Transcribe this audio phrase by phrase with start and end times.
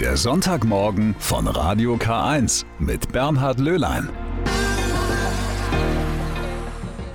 [0.00, 4.10] Der Sonntagmorgen von Radio K1 mit Bernhard Löhlein.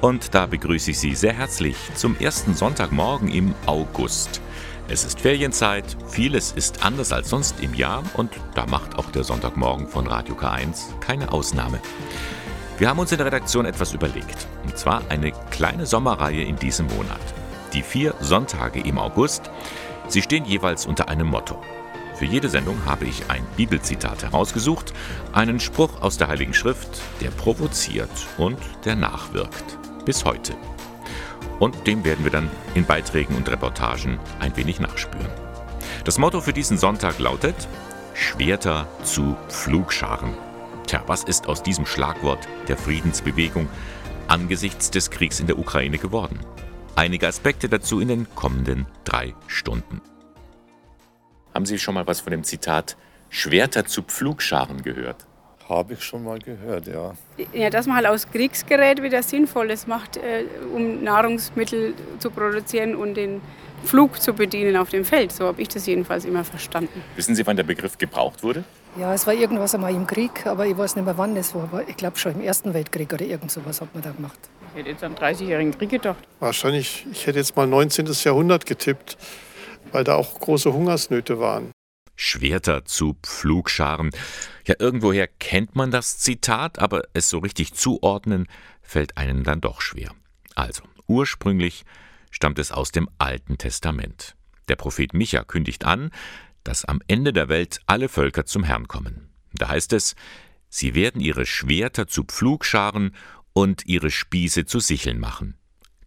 [0.02, 4.42] Und da begrüße ich Sie sehr herzlich zum ersten Sonntagmorgen im August.
[4.88, 9.26] Es ist Ferienzeit, vieles ist anders als sonst im Jahr und da macht auch der
[9.26, 11.80] Sonntagmorgen von Radio K1 keine Ausnahme.
[12.80, 16.88] Wir haben uns in der Redaktion etwas überlegt, und zwar eine kleine Sommerreihe in diesem
[16.88, 17.22] Monat.
[17.74, 19.52] Die vier Sonntage im August,
[20.08, 21.62] sie stehen jeweils unter einem Motto.
[22.22, 24.94] Für jede Sendung habe ich ein Bibelzitat herausgesucht,
[25.34, 29.80] einen Spruch aus der Heiligen Schrift, der provoziert und der nachwirkt.
[30.06, 30.54] Bis heute.
[31.58, 35.32] Und dem werden wir dann in Beiträgen und Reportagen ein wenig nachspüren.
[36.04, 37.56] Das Motto für diesen Sonntag lautet
[38.14, 40.36] Schwerter zu Pflugscharen.
[40.86, 43.68] Tja, was ist aus diesem Schlagwort der Friedensbewegung
[44.28, 46.40] angesichts des Kriegs in der Ukraine geworden?
[46.96, 50.02] Einige Aspekte dazu in den kommenden drei Stunden.
[51.54, 52.96] Haben Sie schon mal was von dem Zitat
[53.30, 55.26] Schwerter zu Pflugscharen gehört?
[55.68, 57.14] Habe ich schon mal gehört, ja.
[57.54, 63.16] Ja, dass man halt aus Kriegsgerät wieder Sinnvolles macht, äh, um Nahrungsmittel zu produzieren und
[63.16, 63.42] den
[63.86, 65.32] Flug zu bedienen auf dem Feld.
[65.32, 67.02] So habe ich das jedenfalls immer verstanden.
[67.16, 68.64] Wissen Sie, wann der Begriff gebraucht wurde?
[69.00, 71.64] Ja, es war irgendwas einmal im Krieg, aber ich weiß nicht mehr, wann es war.
[71.64, 74.38] Aber ich glaube schon im Ersten Weltkrieg oder irgend sowas hat man da gemacht.
[74.74, 76.20] Ich hätte jetzt am 30-jährigen Krieg gedacht.
[76.40, 78.08] Wahrscheinlich, ich hätte jetzt mal 19.
[78.24, 79.18] Jahrhundert getippt,
[79.92, 81.72] weil da auch große Hungersnöte waren.
[82.16, 84.12] Schwerter zu Pflugscharen.
[84.68, 88.48] Ja, irgendwoher kennt man das Zitat, aber es so richtig zuordnen
[88.82, 90.12] fällt einem dann doch schwer.
[90.54, 91.84] Also, ursprünglich
[92.30, 94.36] stammt es aus dem Alten Testament.
[94.68, 96.12] Der Prophet Micha kündigt an,
[96.64, 99.30] dass am Ende der Welt alle Völker zum Herrn kommen.
[99.54, 100.16] Da heißt es,
[100.70, 103.16] sie werden ihre Schwerter zu Pflugscharen
[103.54, 105.58] und ihre Spieße zu Sicheln machen.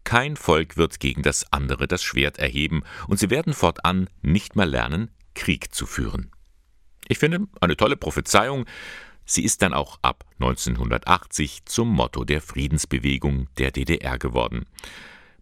[0.05, 4.67] Kein Volk wird gegen das andere das Schwert erheben, und sie werden fortan nicht mehr
[4.67, 6.31] lernen, Krieg zu führen.
[7.09, 8.67] Ich finde, eine tolle Prophezeiung.
[9.25, 14.67] Sie ist dann auch ab 1980 zum Motto der Friedensbewegung der DDR geworden.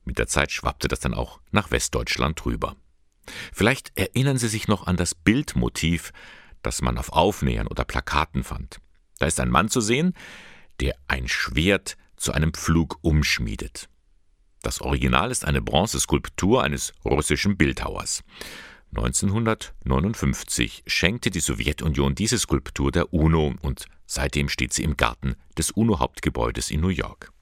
[0.05, 2.77] Mit der Zeit schwappte das dann auch nach Westdeutschland rüber.
[3.53, 6.13] Vielleicht erinnern Sie sich noch an das Bildmotiv,
[6.63, 8.81] das man auf Aufnähern oder Plakaten fand.
[9.19, 10.15] Da ist ein Mann zu sehen,
[10.81, 13.89] der ein Schwert zu einem Pflug umschmiedet.
[14.63, 18.23] Das Original ist eine Bronzeskulptur eines russischen Bildhauers.
[18.95, 25.73] 1959 schenkte die Sowjetunion diese Skulptur der UNO und seitdem steht sie im Garten des
[25.73, 27.33] UNO-Hauptgebäudes in New York.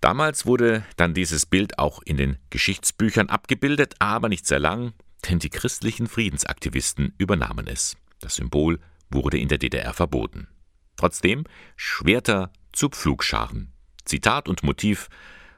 [0.00, 4.94] Damals wurde dann dieses Bild auch in den Geschichtsbüchern abgebildet, aber nicht sehr lang,
[5.28, 7.96] denn die christlichen Friedensaktivisten übernahmen es.
[8.20, 8.80] Das Symbol
[9.10, 10.48] wurde in der DDR verboten.
[10.96, 11.44] Trotzdem
[11.76, 13.72] Schwerter zu Pflugscharen.
[14.04, 15.08] Zitat und Motiv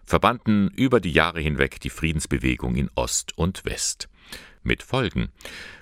[0.04, 4.08] verbanden über die Jahre hinweg die Friedensbewegung in Ost und West.
[4.62, 5.30] Mit Folgen.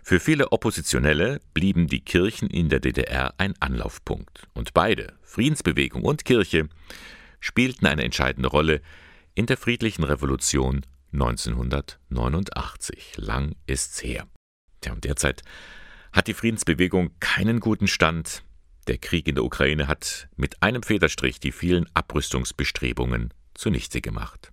[0.02, 4.48] Für viele Oppositionelle blieben die Kirchen in der DDR ein Anlaufpunkt.
[4.54, 6.68] Und beide, Friedensbewegung und Kirche,
[7.40, 8.80] spielten eine entscheidende Rolle
[9.34, 10.82] in der friedlichen Revolution
[11.12, 13.14] 1989.
[13.16, 14.28] Lang ist's her.
[14.84, 15.42] Ja, und derzeit
[16.12, 18.42] hat die Friedensbewegung keinen guten Stand.
[18.86, 24.52] Der Krieg in der Ukraine hat mit einem Federstrich die vielen Abrüstungsbestrebungen zunichte gemacht.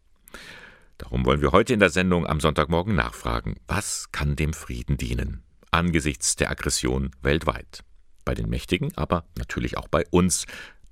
[0.98, 5.44] Darum wollen wir heute in der Sendung am Sonntagmorgen nachfragen, was kann dem Frieden dienen
[5.72, 7.84] angesichts der Aggression weltweit?
[8.26, 10.46] Bei den Mächtigen, aber natürlich auch bei uns,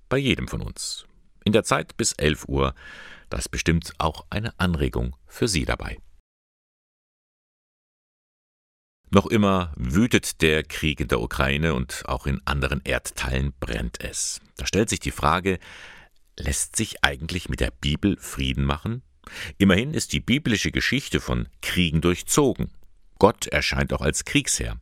[0.10, 1.06] bei jedem von uns.
[1.44, 2.74] In der Zeit bis 11 Uhr,
[3.30, 5.98] da ist bestimmt auch eine Anregung für Sie dabei.
[9.12, 14.42] Noch immer wütet der Krieg in der Ukraine und auch in anderen Erdteilen brennt es.
[14.58, 15.60] Da stellt sich die Frage,
[16.40, 19.02] lässt sich eigentlich mit der Bibel Frieden machen?
[19.58, 22.72] Immerhin ist die biblische Geschichte von Kriegen durchzogen.
[23.18, 24.80] Gott erscheint auch als Kriegsherr.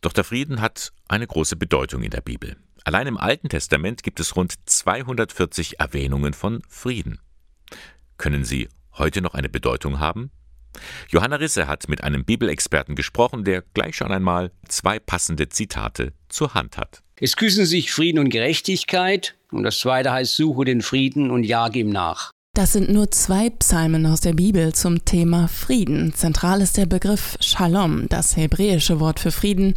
[0.00, 2.56] Doch der Frieden hat eine große Bedeutung in der Bibel.
[2.84, 7.18] Allein im Alten Testament gibt es rund 240 Erwähnungen von Frieden.
[8.18, 10.30] Können sie heute noch eine Bedeutung haben?
[11.08, 16.54] Johanna Risse hat mit einem Bibelexperten gesprochen, der gleich schon einmal zwei passende Zitate zur
[16.54, 17.02] Hand hat.
[17.20, 21.78] Es küssen sich Frieden und Gerechtigkeit und das zweite heißt, suche den Frieden und jage
[21.78, 22.33] ihm nach.
[22.54, 26.14] Das sind nur zwei Psalmen aus der Bibel zum Thema Frieden.
[26.14, 29.74] Zentral ist der Begriff Shalom, das hebräische Wort für Frieden,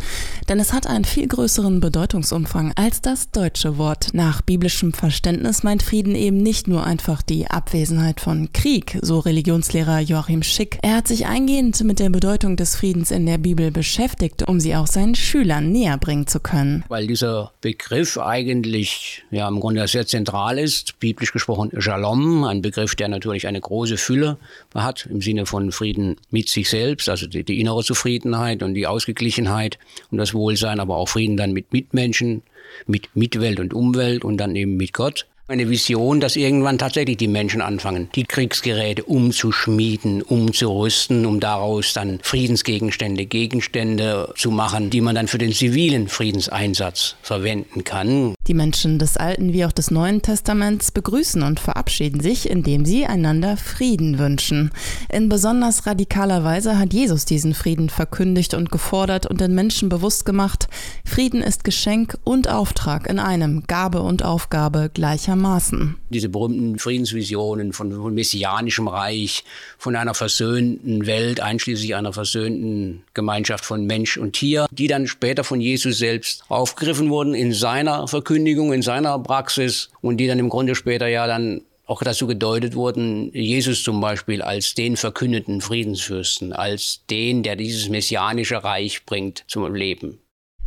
[0.47, 4.09] denn es hat einen viel größeren Bedeutungsumfang als das deutsche Wort.
[4.13, 9.99] Nach biblischem Verständnis meint Frieden eben nicht nur einfach die Abwesenheit von Krieg, so Religionslehrer
[10.01, 10.77] Joachim Schick.
[10.83, 14.75] Er hat sich eingehend mit der Bedeutung des Friedens in der Bibel beschäftigt, um sie
[14.75, 16.85] auch seinen Schülern näher bringen zu können.
[16.89, 22.95] Weil dieser Begriff eigentlich ja im Grunde sehr zentral ist, biblisch gesprochen Shalom, ein Begriff,
[22.95, 24.37] der natürlich eine große Fülle
[24.75, 28.87] hat im Sinne von Frieden mit sich selbst, also die, die innere Zufriedenheit und die
[28.87, 29.79] Ausgeglichenheit
[30.11, 32.43] und das Wohlsein, aber auch Frieden dann mit Mitmenschen,
[32.85, 37.29] mit Mitwelt und Umwelt und dann eben mit Gott eine Vision, dass irgendwann tatsächlich die
[37.29, 45.15] Menschen anfangen, die Kriegsgeräte umzuschmieden, umzurüsten, um daraus dann Friedensgegenstände, Gegenstände zu machen, die man
[45.15, 48.35] dann für den zivilen Friedenseinsatz verwenden kann.
[48.47, 53.05] Die Menschen des Alten wie auch des Neuen Testaments begrüßen und verabschieden sich, indem sie
[53.05, 54.71] einander Frieden wünschen.
[55.09, 60.25] In besonders radikaler Weise hat Jesus diesen Frieden verkündigt und gefordert und den Menschen bewusst
[60.25, 60.67] gemacht,
[61.05, 65.97] Frieden ist Geschenk und Auftrag in einem, Gabe und Aufgabe gleicher gleichermaßen.
[66.09, 69.43] Diese berühmten Friedensvisionen von, von messianischem Reich,
[69.77, 75.43] von einer versöhnten Welt, einschließlich einer versöhnten Gemeinschaft von Mensch und Tier, die dann später
[75.43, 80.49] von Jesus selbst aufgegriffen wurden in seiner Verkündigung, in seiner Praxis und die dann im
[80.49, 86.51] Grunde später ja dann auch dazu gedeutet wurden, Jesus zum Beispiel als den verkündeten Friedensfürsten,
[86.51, 90.19] als den, der dieses messianische Reich bringt zum Leben.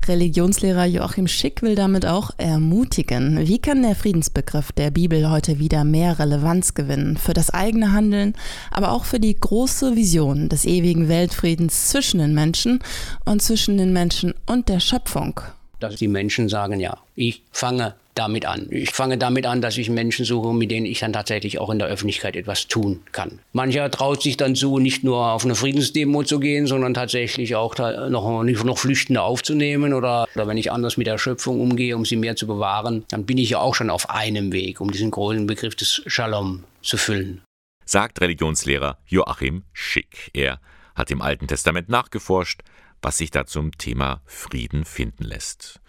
[0.08, 3.46] Religionslehrer Joachim Schick will damit auch ermutigen.
[3.46, 8.34] Wie kann der Friedensbegriff der Bibel heute wieder mehr Relevanz gewinnen für das eigene Handeln,
[8.70, 12.80] aber auch für die große Vision des ewigen Weltfriedens zwischen den Menschen
[13.24, 15.40] und zwischen den Menschen und der Schöpfung?
[15.78, 18.66] Dass die Menschen sagen, ja, ich fange damit an.
[18.70, 21.78] Ich fange damit an, dass ich Menschen suche, mit denen ich dann tatsächlich auch in
[21.78, 23.40] der Öffentlichkeit etwas tun kann.
[23.52, 27.74] Mancher traut sich dann zu, nicht nur auf eine Friedensdemo zu gehen, sondern tatsächlich auch
[28.10, 32.16] noch, noch Flüchtende aufzunehmen oder, oder wenn ich anders mit der Schöpfung umgehe, um sie
[32.16, 35.46] mehr zu bewahren, dann bin ich ja auch schon auf einem Weg, um diesen großen
[35.46, 37.42] Begriff des Shalom zu füllen.
[37.86, 40.30] Sagt Religionslehrer Joachim Schick.
[40.34, 40.60] Er
[40.94, 42.60] hat im Alten Testament nachgeforscht,
[43.00, 45.80] was sich da zum Thema Frieden finden lässt.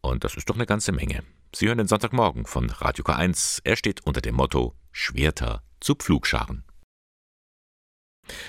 [0.00, 1.22] Und das ist doch eine ganze Menge.
[1.58, 3.62] Sie hören den Sonntagmorgen von Radio K1.
[3.64, 6.62] Er steht unter dem Motto Schwerter zu Pflugscharen.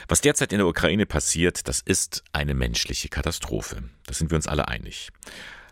[0.07, 3.81] Was derzeit in der Ukraine passiert, das ist eine menschliche Katastrophe.
[4.05, 5.09] Da sind wir uns alle einig.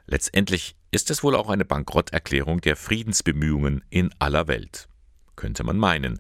[0.08, 4.90] Letztendlich ist es wohl auch eine Bankrotterklärung der Friedensbemühungen in aller Welt.
[5.36, 6.20] Könnte man meinen.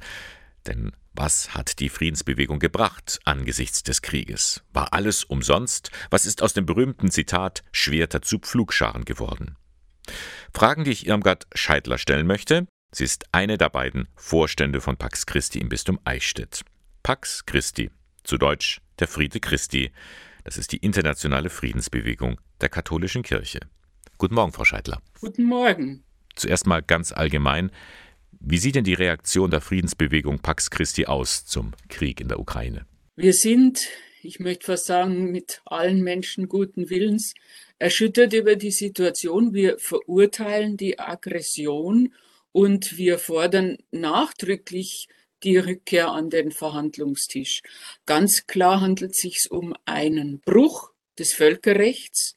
[0.67, 4.61] Denn was hat die Friedensbewegung gebracht angesichts des Krieges?
[4.71, 5.89] War alles umsonst?
[6.11, 9.57] Was ist aus dem berühmten Zitat Schwerter zu Pflugscharen geworden?
[10.53, 12.67] Fragen, die ich Irmgard Scheidler stellen möchte.
[12.91, 16.61] Sie ist eine der beiden Vorstände von Pax Christi im Bistum Eichstätt.
[17.03, 17.91] Pax Christi,
[18.23, 19.91] zu Deutsch der Friede Christi.
[20.43, 23.59] Das ist die internationale Friedensbewegung der katholischen Kirche.
[24.17, 25.01] Guten Morgen, Frau Scheidler.
[25.19, 26.03] Guten Morgen.
[26.35, 27.71] Zuerst mal ganz allgemein.
[28.39, 32.85] Wie sieht denn die Reaktion der Friedensbewegung Pax Christi aus zum Krieg in der Ukraine?
[33.15, 33.87] Wir sind,
[34.21, 37.33] ich möchte fast sagen, mit allen Menschen guten Willens
[37.79, 39.53] erschüttert über die Situation.
[39.53, 42.13] Wir verurteilen die Aggression
[42.51, 45.07] und wir fordern nachdrücklich
[45.43, 47.61] die Rückkehr an den Verhandlungstisch.
[48.05, 52.35] Ganz klar handelt es sich um einen Bruch des Völkerrechts.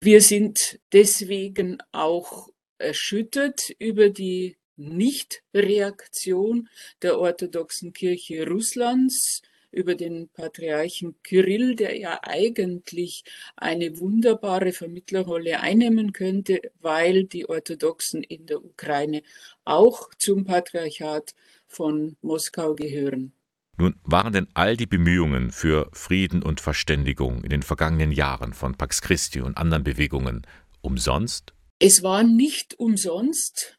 [0.00, 2.48] Wir sind deswegen auch
[2.78, 6.68] erschüttert über die Nichtreaktion
[7.02, 9.42] der orthodoxen Kirche Russlands
[9.74, 13.24] über den Patriarchen Kyrill, der ja eigentlich
[13.56, 19.22] eine wunderbare Vermittlerrolle einnehmen könnte, weil die Orthodoxen in der Ukraine
[19.64, 21.34] auch zum Patriarchat
[21.66, 23.32] von Moskau gehören.
[23.76, 28.76] Nun, waren denn all die Bemühungen für Frieden und Verständigung in den vergangenen Jahren von
[28.76, 30.46] Pax Christi und anderen Bewegungen
[30.80, 31.52] umsonst?
[31.80, 33.78] Es war nicht umsonst,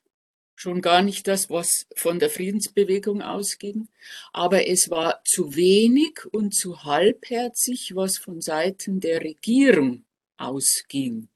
[0.55, 3.89] schon gar nicht das, was von der Friedensbewegung ausging,
[4.33, 10.05] aber es war zu wenig und zu halbherzig, was von Seiten der Regierung
[10.37, 11.29] ausging.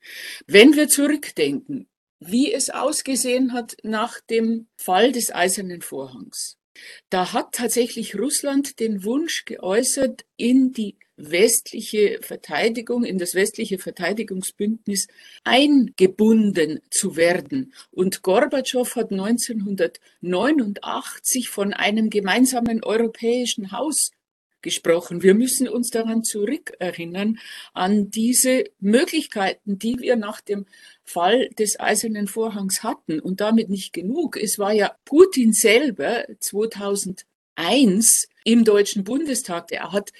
[0.47, 1.88] Wenn wir zurückdenken,
[2.19, 6.59] wie es ausgesehen hat nach dem Fall des Eisernen Vorhangs,
[7.09, 15.09] da hat tatsächlich Russland den Wunsch geäußert, in die westliche Verteidigung, in das westliche Verteidigungsbündnis
[15.43, 17.74] eingebunden zu werden.
[17.91, 24.12] Und Gorbatschow hat 1989 von einem gemeinsamen europäischen Haus
[24.62, 25.24] gesprochen.
[25.24, 27.39] Wir müssen uns daran zurückerinnern,
[27.74, 30.66] an diese Möglichkeiten, die wir nach dem
[31.04, 34.38] Fall des Eisernen Vorhangs hatten und damit nicht genug.
[34.38, 37.25] Es war ja Putin selber 2000
[37.60, 39.72] 1 im Deutschen Bundestag.
[39.74, 40.12] Er hat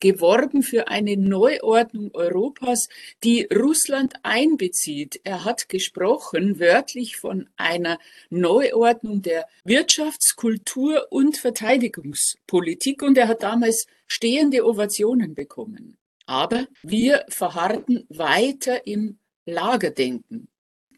[0.00, 2.88] geworben für eine Neuordnung Europas,
[3.22, 5.20] die Russland einbezieht.
[5.22, 7.98] Er hat gesprochen wörtlich von einer
[8.30, 15.96] Neuordnung der Wirtschafts-, Kultur- und Verteidigungspolitik und er hat damals stehende Ovationen bekommen.
[16.26, 20.48] Aber wir verharrten weiter im Lagerdenken.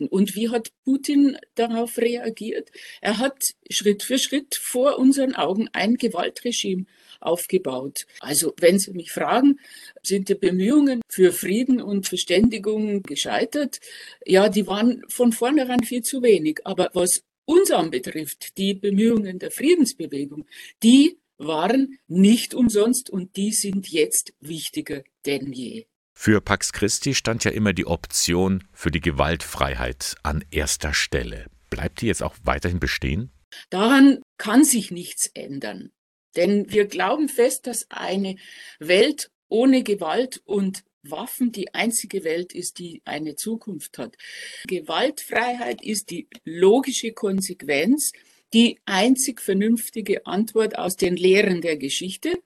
[0.00, 0.06] Halten.
[0.06, 2.70] Und wie hat Putin darauf reagiert?
[3.00, 6.86] Er hat Schritt für Schritt vor unseren Augen ein Gewaltregime
[7.20, 8.06] aufgebaut.
[8.20, 9.58] Also wenn Sie mich fragen,
[10.02, 13.80] sind die Bemühungen für Frieden und Verständigung gescheitert?
[14.26, 16.60] Ja, die waren von vornherein viel zu wenig.
[16.64, 20.46] Aber was uns anbetrifft, die Bemühungen der Friedensbewegung,
[20.82, 25.86] die waren nicht umsonst und die sind jetzt wichtiger denn je.
[26.22, 31.46] Für Pax Christi stand ja immer die Option für die Gewaltfreiheit an erster Stelle.
[31.70, 33.30] Bleibt die jetzt auch weiterhin bestehen?
[33.70, 35.92] Daran kann sich nichts ändern.
[36.36, 38.36] Denn wir glauben fest, dass eine
[38.78, 44.18] Welt ohne Gewalt und Waffen die einzige Welt ist, die eine Zukunft hat.
[44.66, 48.12] Gewaltfreiheit ist die logische Konsequenz,
[48.52, 52.42] die einzig vernünftige Antwort aus den Lehren der Geschichte.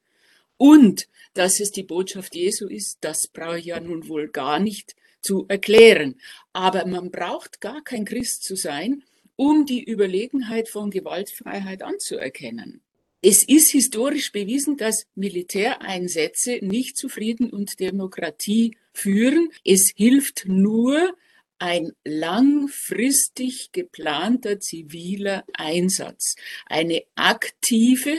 [0.57, 4.95] Und dass es die Botschaft Jesu ist, das brauche ich ja nun wohl gar nicht
[5.21, 6.17] zu erklären.
[6.53, 9.03] Aber man braucht gar kein Christ zu sein,
[9.37, 12.83] um die Überlegenheit von Gewaltfreiheit anzuerkennen.
[13.27, 19.49] Es ist historisch bewiesen, dass Militäreinsätze nicht zu Frieden und Demokratie führen.
[19.65, 21.17] Es hilft nur
[21.59, 28.19] ein langfristig geplanter ziviler Einsatz, eine aktive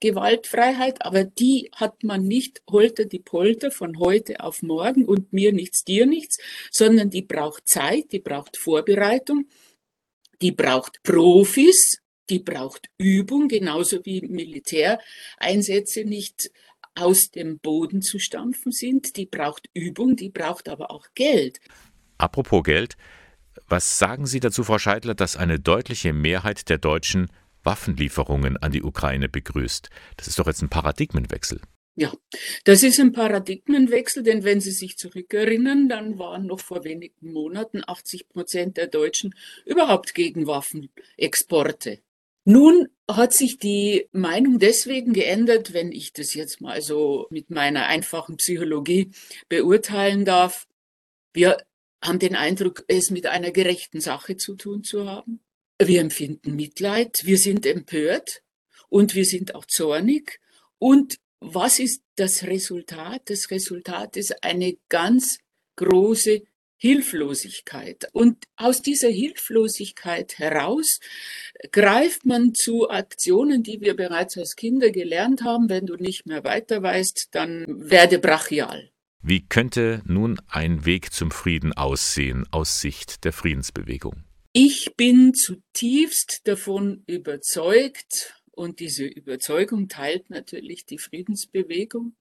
[0.00, 5.52] Gewaltfreiheit, aber die hat man nicht holter die Polter von heute auf morgen und mir
[5.52, 6.38] nichts, dir nichts,
[6.70, 9.48] sondern die braucht Zeit, die braucht Vorbereitung,
[10.42, 16.50] die braucht Profis, die braucht Übung, genauso wie Militäreinsätze nicht
[16.94, 19.16] aus dem Boden zu stampfen sind.
[19.16, 21.60] Die braucht Übung, die braucht aber auch Geld.
[22.18, 22.96] Apropos Geld,
[23.68, 27.30] was sagen Sie dazu, Frau Scheidler, dass eine deutliche Mehrheit der Deutschen
[27.66, 29.90] Waffenlieferungen an die Ukraine begrüßt?
[30.16, 31.60] Das ist doch jetzt ein Paradigmenwechsel.
[31.98, 32.12] Ja,
[32.64, 37.82] das ist ein Paradigmenwechsel, denn wenn Sie sich zurückerinnern, dann waren noch vor wenigen Monaten
[37.86, 42.00] 80 Prozent der Deutschen überhaupt gegen Waffenexporte.
[42.44, 47.86] Nun hat sich die Meinung deswegen geändert, wenn ich das jetzt mal so mit meiner
[47.86, 49.10] einfachen Psychologie
[49.48, 50.68] beurteilen darf.
[51.32, 51.56] Wir
[52.04, 55.40] haben den Eindruck, es mit einer gerechten Sache zu tun zu haben.
[55.78, 58.42] Wir empfinden Mitleid, wir sind empört
[58.88, 60.40] und wir sind auch zornig.
[60.78, 63.22] Und was ist das Resultat?
[63.26, 65.38] Das Resultat ist eine ganz
[65.76, 66.42] große
[66.78, 68.08] Hilflosigkeit.
[68.12, 71.00] Und aus dieser Hilflosigkeit heraus
[71.72, 75.68] greift man zu Aktionen, die wir bereits als Kinder gelernt haben.
[75.68, 78.90] Wenn du nicht mehr weiter weißt, dann werde brachial.
[79.22, 84.25] Wie könnte nun ein Weg zum Frieden aussehen aus Sicht der Friedensbewegung?
[84.58, 92.16] Ich bin zutiefst davon überzeugt, und diese Überzeugung teilt natürlich die Friedensbewegung,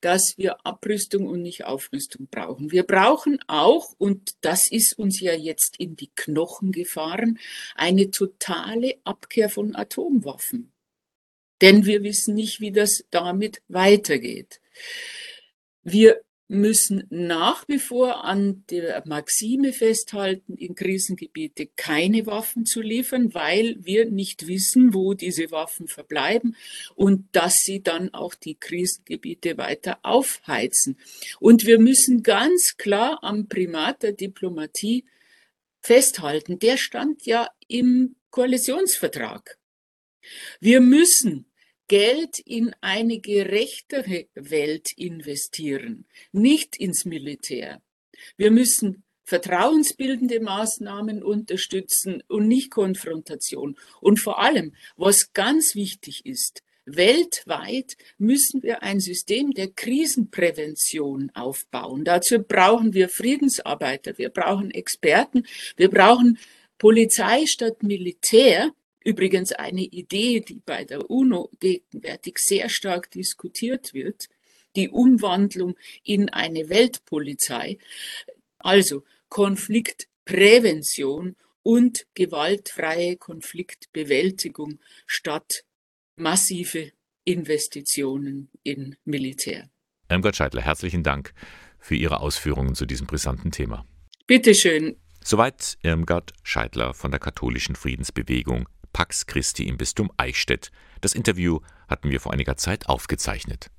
[0.00, 2.72] dass wir Abrüstung und nicht Aufrüstung brauchen.
[2.72, 7.38] Wir brauchen auch, und das ist uns ja jetzt in die Knochen gefahren,
[7.76, 10.72] eine totale Abkehr von Atomwaffen.
[11.60, 14.60] Denn wir wissen nicht, wie das damit weitergeht.
[15.84, 23.34] Wir müssen nach wie vor an der Maxime festhalten, in Krisengebiete keine Waffen zu liefern,
[23.34, 26.56] weil wir nicht wissen, wo diese Waffen verbleiben
[26.94, 30.98] und dass sie dann auch die Krisengebiete weiter aufheizen.
[31.40, 35.04] Und wir müssen ganz klar am Primat der Diplomatie
[35.80, 36.58] festhalten.
[36.58, 39.58] Der stand ja im Koalitionsvertrag.
[40.60, 41.46] Wir müssen
[41.88, 47.80] Geld in eine gerechtere Welt investieren, nicht ins Militär.
[48.36, 53.76] Wir müssen vertrauensbildende Maßnahmen unterstützen und nicht Konfrontation.
[54.00, 62.04] Und vor allem, was ganz wichtig ist, weltweit müssen wir ein System der Krisenprävention aufbauen.
[62.04, 65.44] Dazu brauchen wir Friedensarbeiter, wir brauchen Experten,
[65.76, 66.38] wir brauchen
[66.78, 68.70] Polizei statt Militär,
[69.06, 74.26] Übrigens eine Idee, die bei der UNO gegenwärtig sehr stark diskutiert wird,
[74.74, 77.78] die Umwandlung in eine Weltpolizei.
[78.58, 85.62] Also Konfliktprävention und gewaltfreie Konfliktbewältigung statt
[86.16, 86.90] massive
[87.22, 89.70] Investitionen in Militär.
[90.10, 91.32] Irmgard Scheidler, herzlichen Dank
[91.78, 93.86] für Ihre Ausführungen zu diesem brisanten Thema.
[94.26, 94.96] Bitteschön.
[95.22, 100.70] Soweit Irmgard Scheidler von der katholischen Friedensbewegung Pax Christi im Bistum Eichstätt.
[101.02, 103.70] Das Interview hatten wir vor einiger Zeit aufgezeichnet.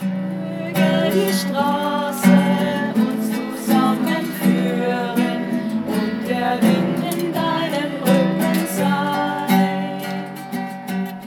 [0.00, 3.30] Möge die Straße uns
[3.66, 10.00] zusammenführen und der Wind in deinem Rücken sein.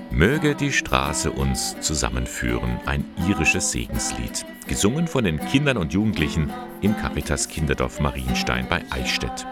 [0.10, 6.52] Möge die Straße uns zusammenführen, ein irisches Segenslied, gesungen von den Kindern und Jugendlichen
[6.82, 9.46] im Caritas Kinderdorf Marienstein bei Eichstätt.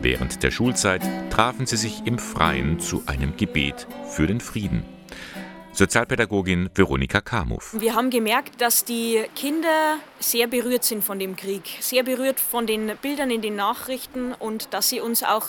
[0.00, 4.84] Während der Schulzeit trafen sie sich im Freien zu einem Gebet für den Frieden.
[5.72, 7.74] Sozialpädagogin Veronika Kamuff.
[7.80, 12.68] Wir haben gemerkt, dass die Kinder sehr berührt sind von dem Krieg, sehr berührt von
[12.68, 15.46] den Bildern in den Nachrichten und dass sie uns auch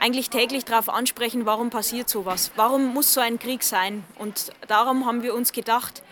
[0.00, 4.04] eigentlich täglich darauf ansprechen, warum passiert sowas, warum muss so ein Krieg sein.
[4.18, 6.02] Und darum haben wir uns gedacht,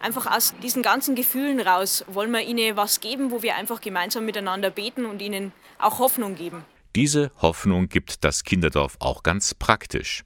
[0.00, 4.24] einfach aus diesen ganzen Gefühlen raus wollen wir ihnen was geben, wo wir einfach gemeinsam
[4.24, 6.64] miteinander beten und ihnen auch Hoffnung geben.
[6.96, 10.24] Diese Hoffnung gibt das Kinderdorf auch ganz praktisch.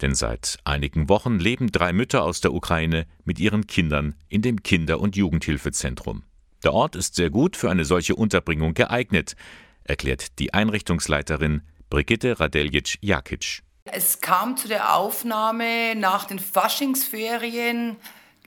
[0.00, 4.62] Denn seit einigen Wochen leben drei Mütter aus der Ukraine mit ihren Kindern in dem
[4.62, 6.22] Kinder- und Jugendhilfezentrum.
[6.62, 9.36] Der Ort ist sehr gut für eine solche Unterbringung geeignet,
[9.82, 13.62] erklärt die Einrichtungsleiterin Brigitte Radeljic-Jakic.
[13.84, 17.96] Es kam zu der Aufnahme nach den Faschingsferien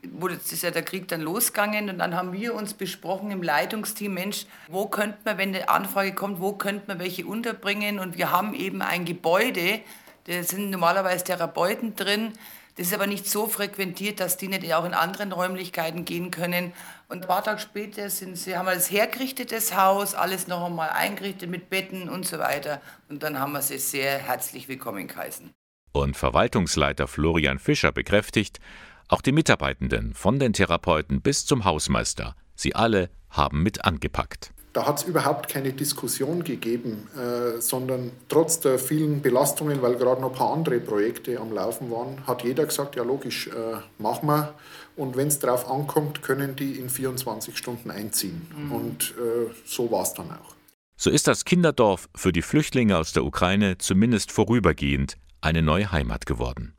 [0.04, 4.14] wurde ist ja der Krieg dann losgegangen und dann haben wir uns besprochen im Leitungsteam,
[4.14, 8.32] Mensch, wo könnte man, wenn eine Anfrage kommt, wo könnte man welche unterbringen und wir
[8.32, 9.82] haben eben ein Gebäude,
[10.26, 12.34] da sind normalerweise Therapeuten drin,
[12.78, 16.74] das ist aber nicht so frequentiert, dass die nicht auch in anderen Räumlichkeiten gehen können.
[17.10, 20.92] Und ein paar Tage später sind sie, haben wir das hergerichtetes Haus, alles noch einmal
[20.92, 22.80] eingerichtet mit Betten und so weiter.
[23.10, 25.52] Und dann haben wir sie sehr herzlich willkommen geheißen.
[25.92, 28.60] Und Verwaltungsleiter Florian Fischer bekräftigt,
[29.08, 34.52] auch die Mitarbeitenden, von den Therapeuten bis zum Hausmeister, sie alle haben mit angepackt.
[34.74, 40.22] Da hat es überhaupt keine Diskussion gegeben, äh, sondern trotz der vielen Belastungen, weil gerade
[40.22, 43.52] noch ein paar andere Projekte am Laufen waren, hat jeder gesagt, ja logisch, äh,
[43.98, 44.54] machen wir.
[44.96, 48.46] Und wenn es darauf ankommt, können die in 24 Stunden einziehen.
[48.56, 48.72] Mhm.
[48.72, 50.54] Und äh, so war es dann auch.
[50.96, 56.28] So ist das Kinderdorf für die Flüchtlinge aus der Ukraine zumindest vorübergehend eine neue Heimat
[56.28, 56.77] geworden.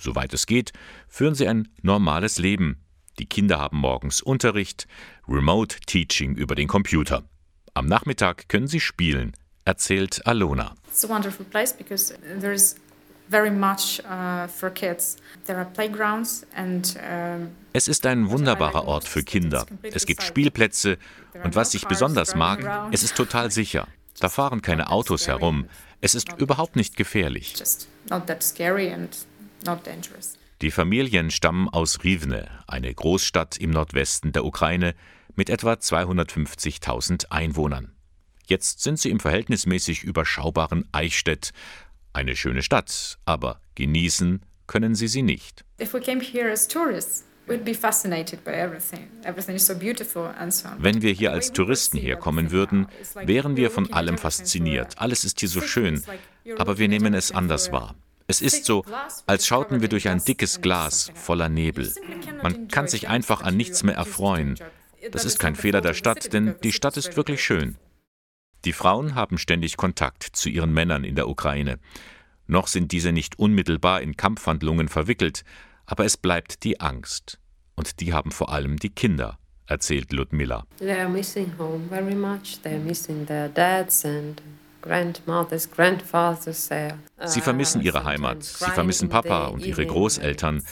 [0.00, 0.72] Soweit es geht,
[1.08, 2.84] führen sie ein normales Leben.
[3.18, 4.86] Die Kinder haben morgens Unterricht,
[5.28, 7.24] Remote Teaching über den Computer.
[7.74, 9.32] Am Nachmittag können sie spielen,
[9.64, 10.74] erzählt Alona.
[10.88, 12.76] It's a wonderful place because there is
[13.28, 15.16] very much uh, for kids.
[15.46, 16.96] There are playgrounds and
[17.72, 19.66] es ist ein wunderbarer Ort für Kinder.
[19.82, 20.98] Es gibt Spielplätze
[21.44, 23.86] und was ich besonders mag, es ist total sicher.
[24.20, 25.68] Da fahren keine Autos herum.
[26.00, 27.54] Es ist überhaupt nicht gefährlich.
[30.60, 34.94] Die Familien stammen aus Rivne, eine Großstadt im Nordwesten der Ukraine
[35.36, 37.92] mit etwa 250.000 Einwohnern.
[38.46, 41.52] Jetzt sind sie im verhältnismäßig überschaubaren Eichstätt,
[42.12, 45.64] eine schöne Stadt, aber genießen können sie sie nicht.
[50.78, 54.98] Wenn wir hier als Touristen herkommen würden, wären wir von allem fasziniert.
[54.98, 56.02] Alles ist hier so schön,
[56.58, 57.94] aber wir nehmen es anders wahr.
[58.30, 58.84] Es ist so,
[59.26, 61.94] als schauten wir durch ein dickes Glas voller Nebel.
[62.42, 64.58] Man kann sich einfach an nichts mehr erfreuen.
[65.12, 67.76] Das ist kein Fehler der Stadt, denn die Stadt ist wirklich schön.
[68.66, 71.78] Die Frauen haben ständig Kontakt zu ihren Männern in der Ukraine.
[72.46, 75.42] Noch sind diese nicht unmittelbar in Kampfhandlungen verwickelt,
[75.86, 77.38] aber es bleibt die Angst.
[77.76, 80.66] Und die haben vor allem die Kinder, erzählt Ludmilla.
[80.80, 82.60] They are missing home very much.
[82.62, 84.42] They are missing their dads and
[87.24, 90.62] Sie vermissen ihre Heimat, sie vermissen Papa und ihre Großeltern.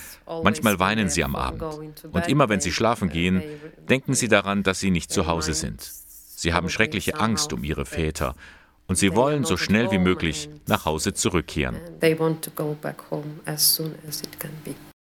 [0.42, 1.62] Manchmal weinen sie am Abend.
[2.10, 3.42] Und immer wenn sie schlafen gehen,
[3.88, 5.82] denken sie daran, dass sie nicht zu Hause sind.
[5.82, 8.34] Sie haben schreckliche Angst um ihre Väter
[8.86, 11.76] und sie wollen so schnell wie möglich nach Hause zurückkehren.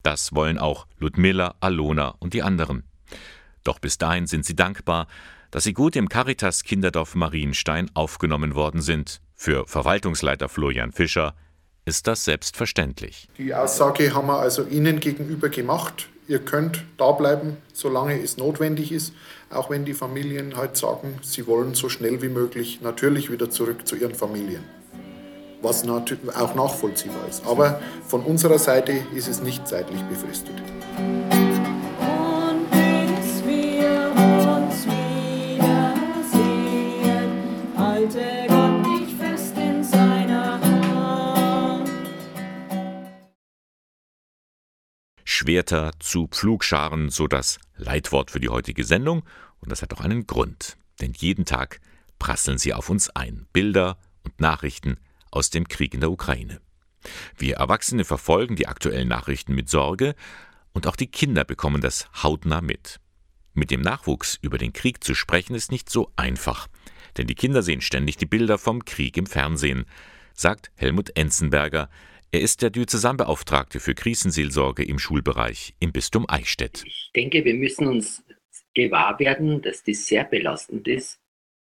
[0.04, 2.84] Das wollen auch Ludmilla, Alona und die anderen.
[3.64, 5.08] Doch bis dahin sind sie dankbar,
[5.52, 9.22] dass sie gut im Caritas Kinderdorf Marienstein aufgenommen worden sind.
[9.36, 11.36] Für Verwaltungsleiter Florian Fischer
[11.86, 13.28] ist das selbstverständlich.
[13.38, 16.08] Die Aussage haben wir also Ihnen gegenüber gemacht.
[16.28, 19.14] Ihr könnt da bleiben, solange es notwendig ist,
[19.50, 23.86] auch wenn die Familien halt sagen, sie wollen so schnell wie möglich natürlich wieder zurück
[23.88, 24.64] zu ihren Familien.
[25.62, 27.46] Was auch nachvollziehbar ist.
[27.46, 30.56] Aber von unserer Seite ist es nicht zeitlich befristet.
[45.52, 49.24] Schwerter zu Pflugscharen, so das Leitwort für die heutige Sendung.
[49.60, 50.78] Und das hat auch einen Grund.
[51.02, 51.82] Denn jeden Tag
[52.20, 53.48] prasseln sie auf uns ein.
[53.52, 54.98] Bilder und Nachrichten
[55.30, 56.62] aus dem Krieg in der Ukraine.
[57.36, 60.16] Wir Erwachsene verfolgen die aktuellen Nachrichten mit Sorge
[60.72, 63.02] und auch die Kinder bekommen das hautnah mit.
[63.54, 66.70] Mit dem Nachwuchs über den Krieg zu sprechen ist nicht so einfach,
[67.18, 69.84] denn die Kinder sehen ständig die Bilder vom Krieg im Fernsehen,
[70.34, 71.90] sagt Helmut Enzenberger,
[72.32, 76.84] er ist der Diözesanbeauftragte für Krisenseelsorge im Schulbereich im Bistum Eichstätt.
[76.86, 78.24] Ich denke, wir müssen uns
[78.74, 81.20] gewahr werden, dass das sehr belastend ist,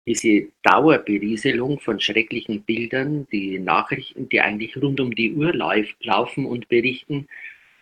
[0.08, 6.68] diese Dauerberieselung von schrecklichen Bildern, die Nachrichten, die eigentlich rund um die Uhr laufen und
[6.68, 7.28] berichten,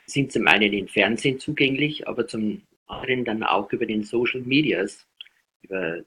[0.05, 5.05] sind zum einen im Fernsehen zugänglich, aber zum anderen dann auch über den Social Medias,
[5.63, 6.01] über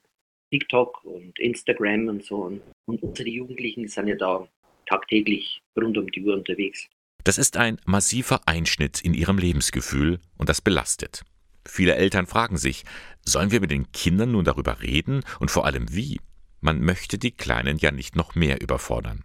[0.51, 2.61] TikTok und Instagram und so.
[2.87, 4.49] Und unsere Jugendlichen sind ja da
[4.87, 6.87] tagtäglich rund um die Uhr unterwegs.
[7.25, 11.25] Das ist ein massiver Einschnitt in ihrem Lebensgefühl und das belastet.
[11.67, 12.85] Viele Eltern fragen sich,
[13.25, 16.21] sollen wir mit den Kindern nun darüber reden und vor allem wie?
[16.61, 19.25] Man möchte die Kleinen ja nicht noch mehr überfordern.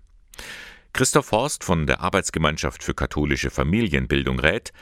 [0.94, 4.74] Christoph Horst von der Arbeitsgemeinschaft für katholische Familienbildung rät,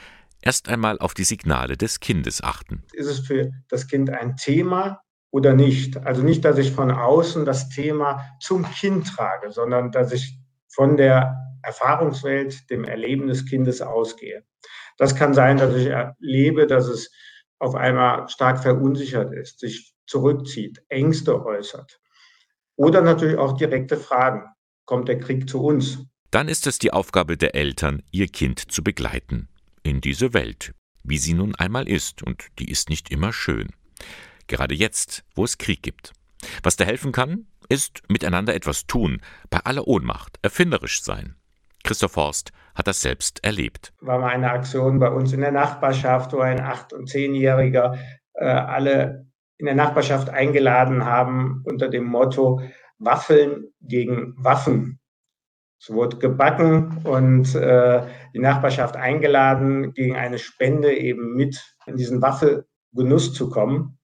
[0.42, 2.82] erst einmal auf die Signale des Kindes achten.
[2.92, 5.98] Ist es für das Kind ein Thema oder nicht?
[5.98, 10.38] Also nicht, dass ich von außen das Thema zum Kind trage, sondern dass ich
[10.70, 14.44] von der Erfahrungswelt, dem Erleben des Kindes ausgehe.
[14.96, 17.10] Das kann sein, dass ich erlebe, dass es
[17.58, 22.00] auf einmal stark verunsichert ist, sich zurückzieht, Ängste äußert.
[22.76, 24.44] Oder natürlich auch direkte Fragen.
[24.86, 25.98] Kommt der Krieg zu uns?
[26.30, 29.48] Dann ist es die Aufgabe der Eltern, ihr Kind zu begleiten.
[29.82, 30.72] In diese Welt,
[31.04, 33.68] wie sie nun einmal ist, und die ist nicht immer schön.
[34.46, 36.12] Gerade jetzt, wo es Krieg gibt.
[36.62, 41.36] Was da helfen kann, ist miteinander etwas tun, bei aller Ohnmacht, erfinderisch sein.
[41.84, 43.94] Christoph Horst hat das selbst erlebt.
[44.00, 47.96] War mal eine Aktion bei uns in der Nachbarschaft, wo ein acht- und zehnjähriger
[48.34, 52.60] äh, alle in der Nachbarschaft eingeladen haben unter dem Motto
[52.98, 55.00] Waffeln gegen Waffen.
[55.80, 62.20] Es wurde gebacken und äh, die Nachbarschaft eingeladen, gegen eine Spende eben mit in diesen
[62.20, 63.98] Waffelgenuss zu kommen.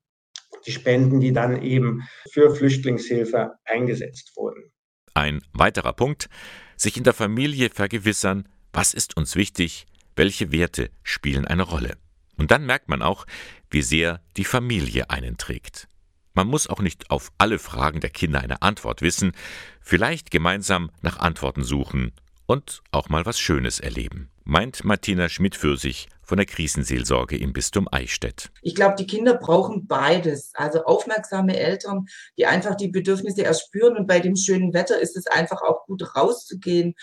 [0.67, 4.73] Die Spenden, die dann eben für Flüchtlingshilfe eingesetzt wurden.
[5.15, 6.29] Ein weiterer Punkt,
[6.77, 11.97] sich in der Familie vergewissern, was ist uns wichtig, welche Werte spielen eine Rolle.
[12.37, 13.27] Und dann merkt man auch,
[13.71, 15.89] wie sehr die Familie einen trägt.
[16.35, 19.33] Man muss auch nicht auf alle Fragen der Kinder eine Antwort wissen,
[19.81, 22.13] vielleicht gemeinsam nach Antworten suchen
[22.47, 28.51] und auch mal was Schönes erleben, meint Martina Schmidt-Fürsich von der Krisenseelsorge im Bistum Eichstätt.
[28.63, 30.53] Ich glaube, die Kinder brauchen beides.
[30.55, 32.07] Also aufmerksame Eltern,
[32.37, 36.17] die einfach die Bedürfnisse erspüren und bei dem schönen Wetter ist es einfach auch gut
[36.17, 36.95] rauszugehen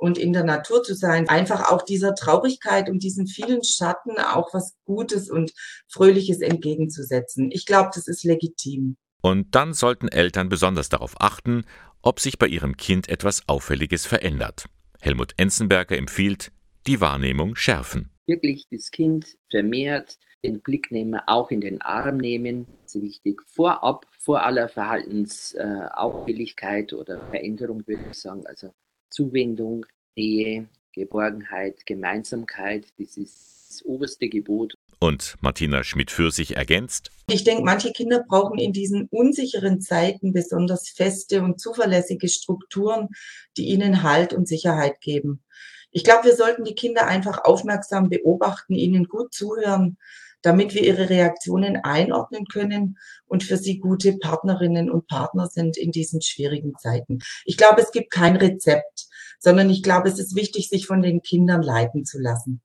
[0.00, 4.54] und in der Natur zu sein, einfach auch dieser Traurigkeit und diesen vielen Schatten auch
[4.54, 5.52] was Gutes und
[5.88, 7.50] Fröhliches entgegenzusetzen.
[7.52, 8.96] Ich glaube, das ist legitim.
[9.20, 11.64] Und dann sollten Eltern besonders darauf achten,
[12.00, 14.64] ob sich bei ihrem Kind etwas Auffälliges verändert.
[15.00, 16.50] Helmut Enzenberger empfiehlt,
[16.86, 18.10] die Wahrnehmung schärfen.
[18.26, 22.66] Wirklich das Kind vermehrt den Blick nehmen, auch in den Arm nehmen.
[22.82, 23.42] Das ist wichtig.
[23.46, 28.46] Vorab, vor aller Verhaltensauffälligkeit oder Veränderung, würde ich sagen.
[28.46, 28.72] Also
[29.10, 29.86] Zuwendung,
[30.16, 34.74] Nähe, Geborgenheit, Gemeinsamkeit, das ist das oberste Gebot.
[35.02, 37.10] Und Martina Schmidt-Fürsich ergänzt.
[37.26, 43.08] Ich denke, manche Kinder brauchen in diesen unsicheren Zeiten besonders feste und zuverlässige Strukturen,
[43.56, 45.42] die ihnen Halt und Sicherheit geben.
[45.90, 49.96] Ich glaube, wir sollten die Kinder einfach aufmerksam beobachten, ihnen gut zuhören,
[50.42, 55.92] damit wir ihre Reaktionen einordnen können und für sie gute Partnerinnen und Partner sind in
[55.92, 57.20] diesen schwierigen Zeiten.
[57.46, 59.06] Ich glaube, es gibt kein Rezept,
[59.38, 62.60] sondern ich glaube, es ist wichtig, sich von den Kindern leiten zu lassen.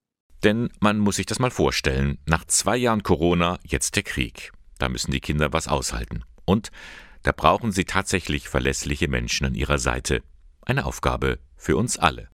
[0.46, 4.52] Denn man muss sich das mal vorstellen, nach zwei Jahren Corona jetzt der Krieg.
[4.78, 6.24] Da müssen die Kinder was aushalten.
[6.46, 6.70] Und
[7.24, 10.22] da brauchen sie tatsächlich verlässliche Menschen an ihrer Seite.
[10.62, 12.30] Eine Aufgabe für uns alle.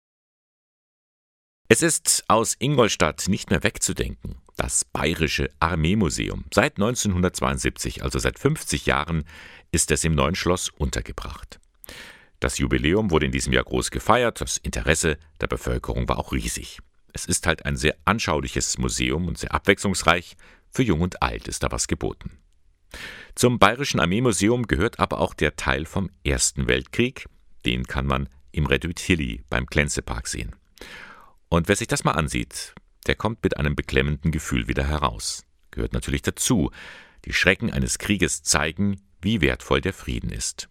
[1.69, 4.37] Es ist aus Ingolstadt nicht mehr wegzudenken.
[4.57, 6.45] Das Bayerische Armeemuseum.
[6.55, 9.25] Seit 1972, also seit 50 Jahren,
[9.73, 11.59] ist es im neuen Schloss untergebracht.
[12.39, 16.79] Das Jubiläum wurde in diesem Jahr groß gefeiert, das Interesse der Bevölkerung war auch riesig.
[17.17, 20.37] Es ist halt ein sehr anschauliches Museum und sehr abwechslungsreich.
[20.69, 22.37] Für Jung und Alt ist da was geboten.
[23.35, 27.25] Zum Bayerischen Armeemuseum gehört aber auch der Teil vom Ersten Weltkrieg.
[27.65, 30.55] Den kann man im Reduit Hilly beim Glänzepark sehen.
[31.49, 32.75] Und wer sich das mal ansieht,
[33.07, 35.47] der kommt mit einem beklemmenden Gefühl wieder heraus.
[35.71, 36.71] Gehört natürlich dazu.
[37.25, 40.69] Die Schrecken eines Krieges zeigen, wie wertvoll der Frieden ist.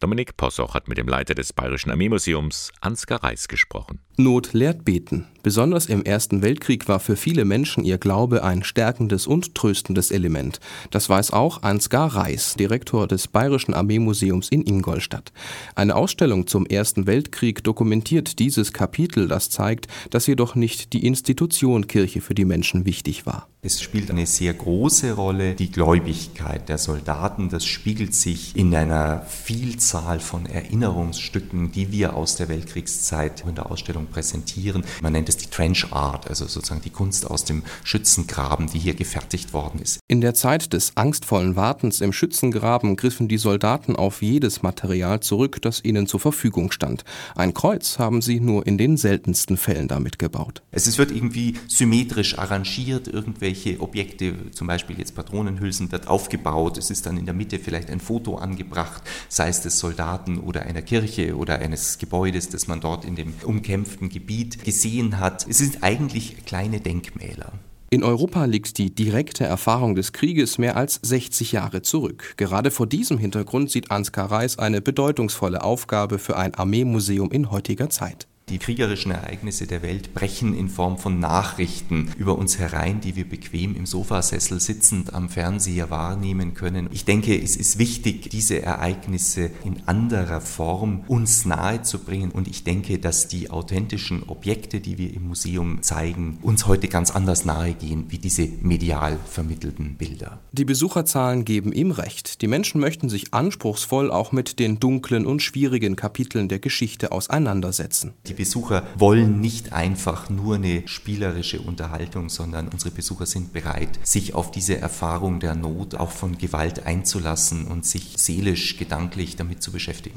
[0.00, 3.98] Dominik Possoch hat mit dem Leiter des Bayerischen Armeemuseums, Ansgar Reis, gesprochen.
[4.16, 5.26] Not lehrt beten.
[5.42, 10.60] Besonders im Ersten Weltkrieg war für viele Menschen ihr Glaube ein stärkendes und tröstendes Element.
[10.92, 15.32] Das weiß auch Ansgar Reis, Direktor des Bayerischen Armeemuseums in Ingolstadt.
[15.74, 21.88] Eine Ausstellung zum Ersten Weltkrieg dokumentiert dieses Kapitel, das zeigt, dass jedoch nicht die Institution
[21.88, 23.48] Kirche für die Menschen wichtig war.
[23.60, 27.48] Es spielt eine sehr große Rolle die Gläubigkeit der Soldaten.
[27.48, 33.68] Das spiegelt sich in einer Vielzahl von Erinnerungsstücken, die wir aus der Weltkriegszeit in der
[33.68, 34.84] Ausstellung präsentieren.
[35.02, 38.94] Man nennt es die Trench Art, also sozusagen die Kunst aus dem Schützengraben, die hier
[38.94, 39.98] gefertigt worden ist.
[40.06, 45.60] In der Zeit des angstvollen Wartens im Schützengraben griffen die Soldaten auf jedes Material zurück,
[45.62, 47.02] das ihnen zur Verfügung stand.
[47.34, 50.62] Ein Kreuz haben sie nur in den seltensten Fällen damit gebaut.
[50.70, 53.47] Es wird irgendwie symmetrisch arrangiert, irgendwelche
[53.78, 56.78] Objekte, zum Beispiel jetzt Patronenhülsen, wird aufgebaut.
[56.78, 60.62] Es ist dann in der Mitte vielleicht ein Foto angebracht, sei es des Soldaten oder
[60.62, 65.46] einer Kirche oder eines Gebäudes, das man dort in dem umkämpften Gebiet gesehen hat.
[65.48, 67.52] Es sind eigentlich kleine Denkmäler.
[67.90, 72.34] In Europa liegt die direkte Erfahrung des Krieges mehr als 60 Jahre zurück.
[72.36, 77.88] Gerade vor diesem Hintergrund sieht Ansgar Reis eine bedeutungsvolle Aufgabe für ein Armeemuseum in heutiger
[77.88, 78.28] Zeit.
[78.50, 83.28] Die kriegerischen Ereignisse der Welt brechen in Form von Nachrichten über uns herein, die wir
[83.28, 86.88] bequem im Sofasessel sitzend am Fernseher wahrnehmen können.
[86.90, 92.30] Ich denke, es ist wichtig, diese Ereignisse in anderer Form uns nahe zu bringen.
[92.30, 97.10] Und ich denke, dass die authentischen Objekte, die wir im Museum zeigen, uns heute ganz
[97.10, 100.40] anders nahe gehen wie diese medial vermittelten Bilder.
[100.52, 102.40] Die Besucherzahlen geben ihm recht.
[102.40, 108.14] Die Menschen möchten sich anspruchsvoll auch mit den dunklen und schwierigen Kapiteln der Geschichte auseinandersetzen.
[108.26, 114.32] Die Besucher wollen nicht einfach nur eine spielerische Unterhaltung, sondern unsere Besucher sind bereit, sich
[114.32, 119.72] auf diese Erfahrung der Not, auch von Gewalt einzulassen und sich seelisch, gedanklich damit zu
[119.72, 120.16] beschäftigen.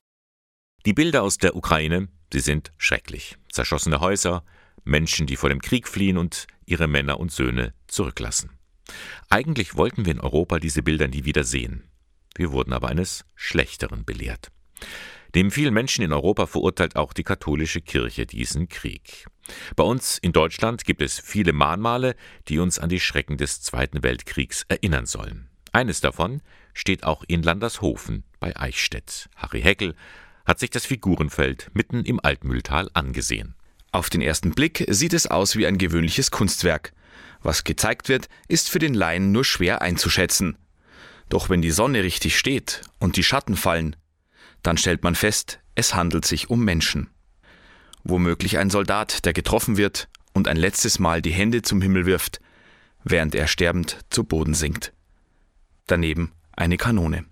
[0.85, 3.37] Die Bilder aus der Ukraine, sie sind schrecklich.
[3.51, 4.43] Zerschossene Häuser,
[4.83, 8.51] Menschen, die vor dem Krieg fliehen und ihre Männer und Söhne zurücklassen.
[9.29, 11.89] Eigentlich wollten wir in Europa diese Bilder nie wieder sehen.
[12.35, 14.51] Wir wurden aber eines Schlechteren belehrt.
[15.33, 19.25] Neben vielen Menschen in Europa verurteilt auch die katholische Kirche diesen Krieg.
[19.75, 22.15] Bei uns in Deutschland gibt es viele Mahnmale,
[22.47, 25.49] die uns an die Schrecken des Zweiten Weltkriegs erinnern sollen.
[25.71, 26.41] Eines davon
[26.73, 29.29] steht auch in Landershofen bei Eichstätt.
[29.35, 29.95] Harry Heckel
[30.45, 33.55] hat sich das Figurenfeld mitten im Altmühltal angesehen.
[33.93, 36.93] Auf den ersten Blick sieht es aus wie ein gewöhnliches Kunstwerk.
[37.41, 40.57] Was gezeigt wird, ist für den Laien nur schwer einzuschätzen.
[41.29, 43.95] Doch wenn die Sonne richtig steht und die Schatten fallen,
[44.63, 47.09] dann stellt man fest, es handelt sich um Menschen.
[48.03, 52.39] Womöglich ein Soldat, der getroffen wird und ein letztes Mal die Hände zum Himmel wirft,
[53.03, 54.93] während er sterbend zu Boden sinkt.
[55.87, 57.25] Daneben eine Kanone.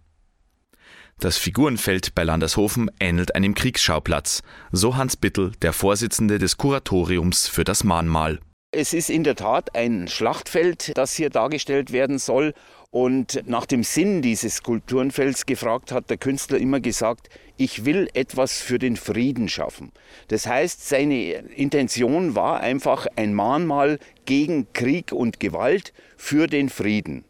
[1.19, 7.65] Das Figurenfeld bei Landershofen ähnelt einem Kriegsschauplatz, so Hans Bittel, der Vorsitzende des Kuratoriums für
[7.65, 8.39] das Mahnmal.
[8.71, 12.53] Es ist in der Tat ein Schlachtfeld, das hier dargestellt werden soll.
[12.91, 18.59] Und nach dem Sinn dieses Skulpturenfelds gefragt hat der Künstler immer gesagt, ich will etwas
[18.59, 19.91] für den Frieden schaffen.
[20.29, 27.25] Das heißt, seine Intention war einfach ein Mahnmal gegen Krieg und Gewalt für den Frieden.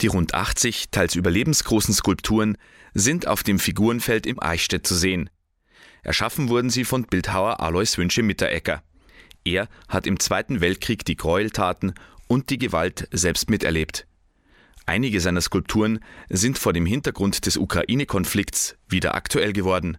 [0.00, 2.56] Die rund 80 teils überlebensgroßen Skulpturen
[2.94, 5.28] sind auf dem Figurenfeld im Eichstätt zu sehen.
[6.02, 8.82] Erschaffen wurden sie von Bildhauer Alois Wünsche Mitterecker.
[9.44, 11.94] Er hat im Zweiten Weltkrieg die Gräueltaten
[12.28, 14.06] und die Gewalt selbst miterlebt.
[14.90, 16.00] Einige seiner Skulpturen
[16.30, 19.98] sind vor dem Hintergrund des Ukraine-Konflikts wieder aktuell geworden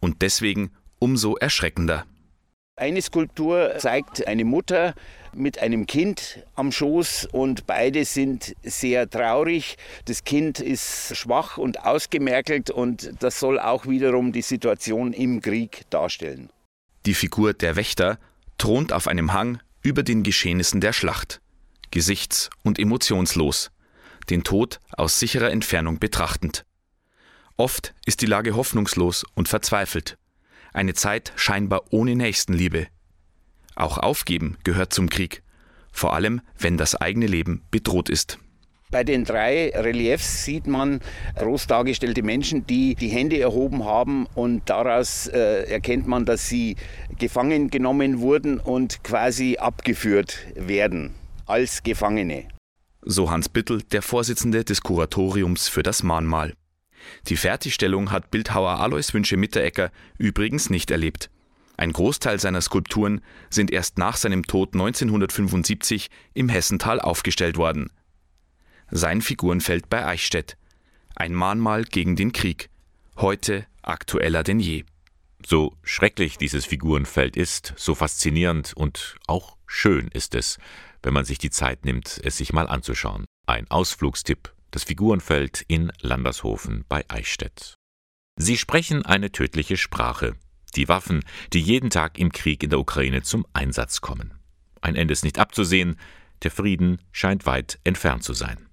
[0.00, 2.04] und deswegen umso erschreckender.
[2.76, 4.94] Eine Skulptur zeigt eine Mutter
[5.34, 9.78] mit einem Kind am Schoß und beide sind sehr traurig.
[10.04, 15.88] Das Kind ist schwach und ausgemerkelt und das soll auch wiederum die Situation im Krieg
[15.88, 16.50] darstellen.
[17.06, 18.18] Die Figur der Wächter
[18.58, 21.40] thront auf einem Hang über den Geschehnissen der Schlacht,
[21.90, 23.70] gesichts- und emotionslos,
[24.30, 26.64] den Tod aus sicherer Entfernung betrachtend.
[27.56, 30.16] Oft ist die Lage hoffnungslos und verzweifelt,
[30.72, 32.86] eine Zeit scheinbar ohne Nächstenliebe.
[33.74, 35.42] Auch Aufgeben gehört zum Krieg,
[35.92, 38.38] vor allem wenn das eigene Leben bedroht ist.
[38.90, 41.00] Bei den drei Reliefs sieht man
[41.36, 46.76] groß dargestellte Menschen, die die Hände erhoben haben und daraus äh, erkennt man, dass sie
[47.18, 51.14] gefangen genommen wurden und quasi abgeführt werden
[51.44, 52.46] als Gefangene.
[53.10, 56.54] So Hans Bittel, der Vorsitzende des Kuratoriums für das Mahnmal.
[57.26, 61.30] Die Fertigstellung hat Bildhauer Alois Wünsche Mitterecker übrigens nicht erlebt.
[61.76, 67.90] Ein Großteil seiner Skulpturen sind erst nach seinem Tod 1975 im Hessental aufgestellt worden
[68.90, 70.56] sein Figurenfeld bei Eichstätt.
[71.14, 72.70] Ein Mahnmal gegen den Krieg.
[73.16, 74.84] Heute aktueller denn je.
[75.44, 80.58] So schrecklich dieses Figurenfeld ist, so faszinierend und auch schön ist es,
[81.02, 83.24] wenn man sich die Zeit nimmt, es sich mal anzuschauen.
[83.46, 87.74] Ein Ausflugstipp, das Figurenfeld in Landershofen bei Eichstätt.
[88.36, 90.36] Sie sprechen eine tödliche Sprache,
[90.76, 94.34] die Waffen, die jeden Tag im Krieg in der Ukraine zum Einsatz kommen.
[94.80, 95.98] Ein Ende ist nicht abzusehen,
[96.42, 98.68] der Frieden scheint weit entfernt zu sein.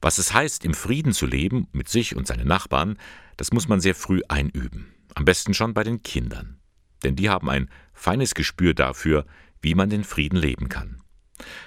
[0.00, 2.98] Was es heißt, im Frieden zu leben mit sich und seinen Nachbarn,
[3.36, 4.92] das muss man sehr früh einüben.
[5.14, 6.58] Am besten schon bei den Kindern.
[7.04, 9.24] Denn die haben ein feines Gespür dafür,
[9.62, 11.00] wie man den Frieden leben kann.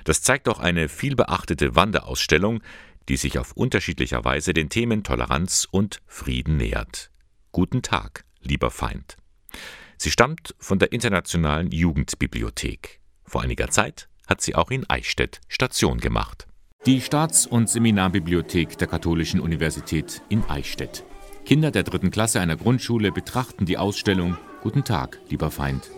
[0.03, 2.61] Das zeigt auch eine vielbeachtete Wanderausstellung,
[3.09, 7.11] die sich auf unterschiedlicher Weise den Themen Toleranz und Frieden nähert.
[7.51, 9.15] Guten Tag, lieber Feind.
[9.97, 12.99] Sie stammt von der Internationalen Jugendbibliothek.
[13.23, 16.47] Vor einiger Zeit hat sie auch in Eichstätt Station gemacht.
[16.85, 21.03] Die Staats- und Seminarbibliothek der Katholischen Universität in Eichstätt.
[21.45, 25.89] Kinder der dritten Klasse einer Grundschule betrachten die Ausstellung Guten Tag, lieber Feind.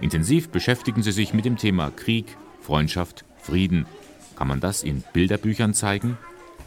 [0.00, 2.36] Intensiv beschäftigen sie sich mit dem Thema Krieg,
[2.70, 3.84] Freundschaft, Frieden.
[4.36, 6.16] Kann man das in Bilderbüchern zeigen?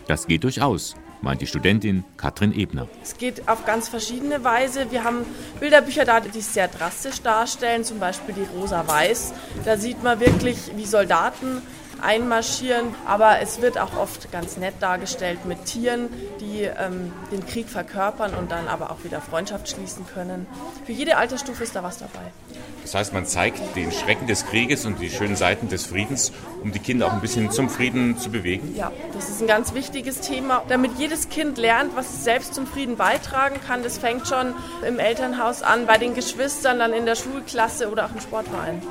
[0.06, 2.89] Das geht durchaus, meint die Studentin Katrin Ebner.
[3.02, 4.92] Es geht auf ganz verschiedene Weise.
[4.92, 5.26] Wir haben
[5.62, 9.34] Bilderbücher da, die es sehr drastisch darstellen, zum Beispiel die Rosa-Weiß.
[9.63, 11.62] Da sieht man wirklich, wie Soldaten
[12.04, 12.96] einmarschieren.
[13.06, 18.34] Aber es wird auch oft ganz nett dargestellt mit Tieren, die ähm, den Krieg verkörpern
[18.36, 20.46] und dann aber auch wieder Freundschaft schließen können.
[20.86, 22.32] Für jede Altersstufe ist da was dabei.
[22.84, 26.74] Das heißt, man zeigt den Schrecken des Krieges und die schönen Seiten des Friedens, um
[26.74, 28.76] die Kinder auch ein bisschen zum Frieden zu bewegen?
[28.76, 32.68] Ja, das ist ein ganz wichtiges Thema, damit jedes Kind lernt, was es selbst zum
[32.68, 33.84] Frieden beitragen kann.
[33.84, 34.54] Das fängt schon
[34.86, 38.82] im Elternhaus an, bei den Geschwistern, dann in der Schulklasse oder auch im Sportverein.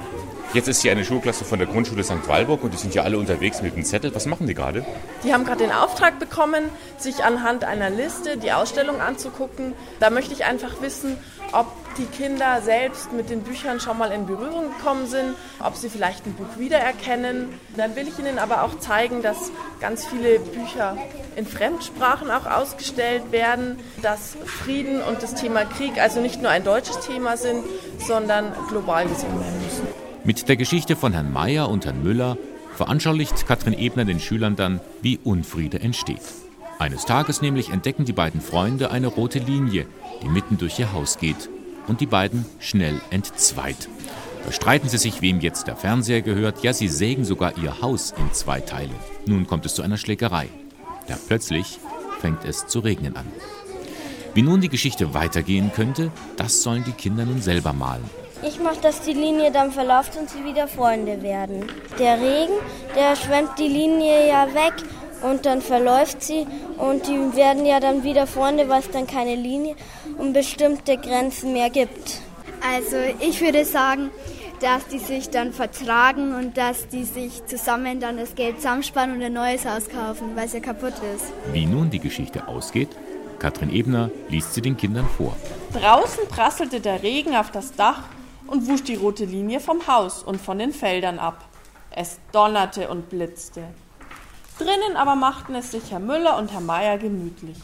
[0.55, 2.29] Jetzt ist hier eine Schulklasse von der Grundschule St.
[2.29, 4.15] Walburg und die sind ja alle unterwegs mit einem Zettel.
[4.15, 4.85] Was machen die gerade?
[5.25, 6.65] Die haben gerade den Auftrag bekommen,
[6.99, 9.73] sich anhand einer Liste die Ausstellung anzugucken.
[9.99, 11.17] Da möchte ich einfach wissen,
[11.53, 15.89] ob die Kinder selbst mit den Büchern schon mal in Berührung gekommen sind, ob sie
[15.89, 17.49] vielleicht ein Buch wiedererkennen.
[17.79, 20.99] Dann will ich Ihnen aber auch zeigen, dass ganz viele Bücher
[21.35, 26.63] in Fremdsprachen auch ausgestellt werden, dass Frieden und das Thema Krieg also nicht nur ein
[26.63, 27.65] deutsches Thema sind,
[27.99, 30.12] sondern global gesehen werden müssen.
[30.25, 32.39] Mit der Geschichte von Herrn Meyer und Herrn Müller
[32.77, 36.23] veranschaulicht Katrin Ebner den Schülern dann, wie Unfriede entsteht.
[36.79, 39.87] Eines Tages nämlich entdecken die beiden Freunde eine rote Linie,
[40.23, 41.51] die mitten durch ihr Haus geht
[41.89, 43.89] und die beiden schnell entzweit.
[44.45, 48.15] Da streiten sie sich, wem jetzt der Fernseher gehört, ja, sie sägen sogar ihr Haus
[48.17, 48.95] in zwei Teile.
[49.27, 50.49] Nun kommt es zu einer Schlägerei.
[51.09, 51.81] Ja, plötzlich
[52.21, 53.27] fängt es zu regnen an.
[54.35, 58.22] Wie nun die Geschichte weitergehen könnte, das sollen die Kinder nun selber malen.
[58.45, 61.65] Ich mache, dass die Linie dann verläuft und sie wieder Freunde werden.
[62.01, 62.55] Der Regen,
[62.97, 64.73] der schwemmt die Linie ja weg
[65.23, 69.37] und dann verläuft sie und die werden ja dann wieder Freunde, weil es dann keine
[69.37, 69.77] Linie
[70.19, 72.21] und bestimmte Grenzen mehr gibt.
[72.75, 74.11] Also ich würde sagen,
[74.61, 79.23] dass die sich dann vertragen und dass die sich zusammen dann das Geld zusammenspannen und
[79.23, 81.27] ein neues Haus kaufen, weil es ja kaputt ist.
[81.53, 82.89] Wie nun die Geschichte ausgeht,
[83.39, 85.37] Katrin Ebner liest sie den Kindern vor.
[85.73, 88.03] Draußen prasselte der Regen auf das Dach
[88.47, 91.45] und wusch die rote Linie vom Haus und von den Feldern ab.
[91.91, 93.65] Es donnerte und blitzte.
[94.59, 97.59] Drinnen aber machten es sich Herr Müller und Herr Meier gemütlich.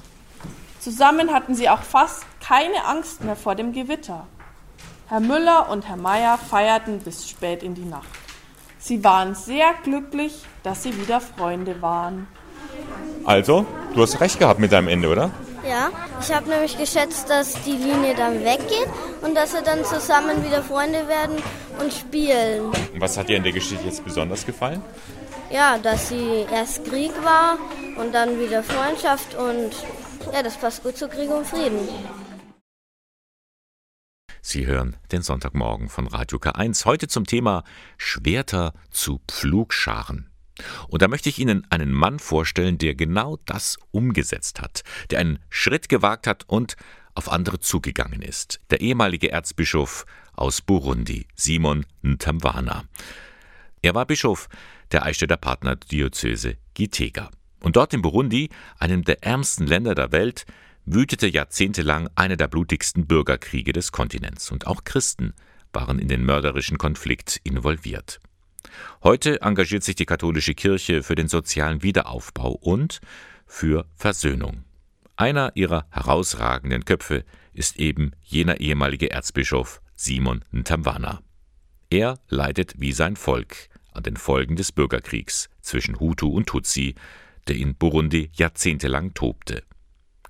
[0.80, 4.26] Zusammen hatten sie auch fast keine Angst mehr vor dem Gewitter.
[5.08, 8.08] Herr Müller und Herr Meier feierten bis spät in die Nacht.
[8.78, 12.26] Sie waren sehr glücklich, dass sie wieder Freunde waren.
[13.24, 15.30] Also, du hast recht gehabt mit deinem Ende, oder?
[15.68, 18.88] Ja, ich habe nämlich geschätzt, dass die Linie dann weggeht
[19.20, 21.36] und dass sie dann zusammen wieder Freunde werden
[21.78, 22.72] und spielen.
[22.96, 24.82] Was hat dir in der Geschichte jetzt besonders gefallen?
[25.50, 27.58] Ja, dass sie erst Krieg war
[27.98, 29.72] und dann wieder Freundschaft und
[30.32, 31.86] ja, das passt gut zu Krieg und Frieden.
[34.40, 37.64] Sie hören den Sonntagmorgen von Radio K1 heute zum Thema
[37.98, 40.27] Schwerter zu Pflugscharen.
[40.88, 45.38] Und da möchte ich Ihnen einen Mann vorstellen, der genau das umgesetzt hat, der einen
[45.50, 46.76] Schritt gewagt hat und
[47.14, 48.60] auf andere zugegangen ist.
[48.70, 52.84] Der ehemalige Erzbischof aus Burundi, Simon Ntamwana.
[53.82, 54.48] Er war Bischof
[54.92, 57.30] der Eichstätter Partnerdiözese Gitega.
[57.60, 60.46] Und dort in Burundi, einem der ärmsten Länder der Welt,
[60.84, 64.50] wütete jahrzehntelang einer der blutigsten Bürgerkriege des Kontinents.
[64.50, 65.34] Und auch Christen
[65.72, 68.20] waren in den mörderischen Konflikt involviert.
[69.02, 73.00] Heute engagiert sich die katholische Kirche für den sozialen Wiederaufbau und
[73.46, 74.64] für Versöhnung.
[75.16, 81.22] Einer ihrer herausragenden Köpfe ist eben jener ehemalige Erzbischof Simon Ntamwana.
[81.90, 86.94] Er leidet wie sein Volk an den Folgen des Bürgerkriegs zwischen Hutu und Tutsi,
[87.48, 89.64] der in Burundi jahrzehntelang tobte.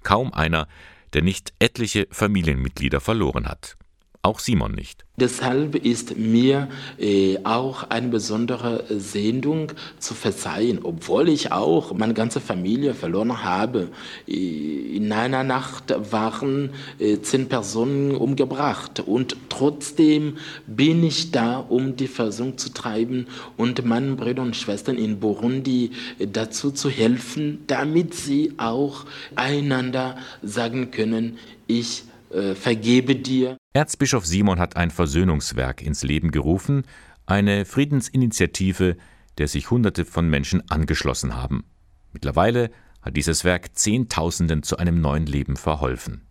[0.03, 0.69] Kaum einer,
[1.13, 3.77] der nicht etliche Familienmitglieder verloren hat.
[4.29, 5.07] Auch Simon nicht.
[5.17, 12.39] Deshalb ist mir äh, auch eine besondere Sendung zu verzeihen, obwohl ich auch meine ganze
[12.39, 13.89] Familie verloren habe.
[14.29, 21.97] Äh, in einer Nacht waren äh, zehn Personen umgebracht und trotzdem bin ich da, um
[21.97, 27.65] die Versöhnung zu treiben und meinen Brüdern und Schwestern in Burundi äh, dazu zu helfen,
[27.67, 29.07] damit sie auch
[29.37, 33.58] einander sagen können, ich äh, vergebe dir.
[33.79, 36.83] Erzbischof Simon hat ein Versöhnungswerk ins Leben gerufen,
[37.27, 38.97] eine Friedensinitiative,
[39.39, 41.65] der sich Hunderte von Menschen angeschlossen haben.
[42.13, 46.23] Mittlerweile hat dieses Werk Zehntausenden zu einem neuen Leben verholfen.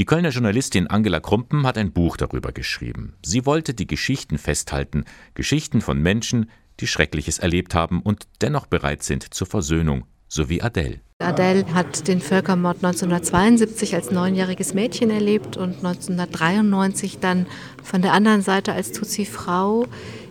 [0.00, 3.14] Die Kölner Journalistin Angela Krumpen hat ein Buch darüber geschrieben.
[3.24, 5.04] Sie wollte die Geschichten festhalten,
[5.34, 6.50] Geschichten von Menschen,
[6.80, 11.03] die Schreckliches erlebt haben und dennoch bereit sind zur Versöhnung, so wie Adele.
[11.22, 17.46] Adele hat den Völkermord 1972 als neunjähriges Mädchen erlebt und 1993 dann
[17.84, 19.86] von der anderen Seite als Tutsi-Frau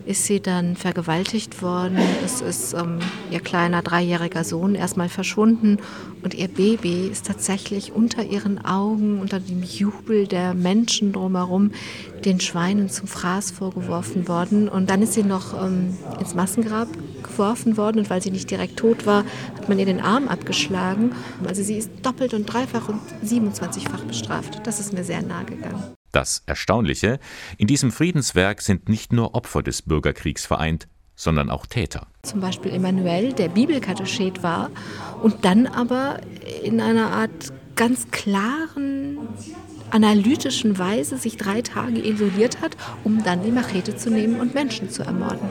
[0.05, 1.97] ist sie dann vergewaltigt worden.
[2.23, 2.99] Es ist ähm,
[3.31, 5.77] ihr kleiner dreijähriger Sohn erstmal verschwunden
[6.23, 11.71] und ihr Baby ist tatsächlich unter ihren Augen, unter dem Jubel der Menschen drumherum,
[12.25, 14.69] den Schweinen zum Fraß vorgeworfen worden.
[14.69, 16.87] Und dann ist sie noch ähm, ins Massengrab
[17.21, 19.23] geworfen worden und weil sie nicht direkt tot war,
[19.55, 21.13] hat man ihr den Arm abgeschlagen.
[21.47, 24.61] Also sie ist doppelt und dreifach und 27-fach bestraft.
[24.65, 25.83] Das ist mir sehr nahe gegangen.
[26.13, 27.19] Das Erstaunliche,
[27.57, 32.05] in diesem Friedenswerk sind nicht nur Opfer des Bürgerkriegs vereint, sondern auch Täter.
[32.21, 34.69] Zum Beispiel Emanuel, der Bibelkatechet war
[35.23, 36.19] und dann aber
[36.63, 39.17] in einer Art ganz klaren,
[39.89, 44.91] analytischen Weise sich drei Tage isoliert hat, um dann die Machete zu nehmen und Menschen
[44.91, 45.49] zu ermorden.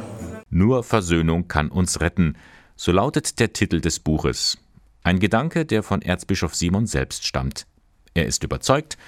[0.49, 2.37] Nur Versöhnung kann uns retten,
[2.77, 4.59] so lautet der Titel des Buches.
[5.03, 7.67] Ein Gedanke, der von Erzbischof Simon selbst stammt.
[8.15, 8.99] Er ist überzeugt,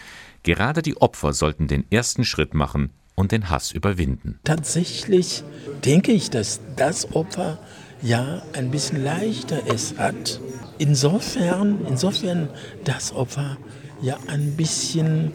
[0.44, 4.38] Gerade die Opfer sollten den ersten Schritt machen und den Hass überwinden.
[4.44, 5.42] Tatsächlich
[5.86, 7.58] denke ich, dass das Opfer
[8.02, 10.40] ja ein bisschen leichter es hat.
[10.76, 12.50] Insofern, insofern
[12.84, 13.56] das Opfer
[14.02, 15.32] ja ein bisschen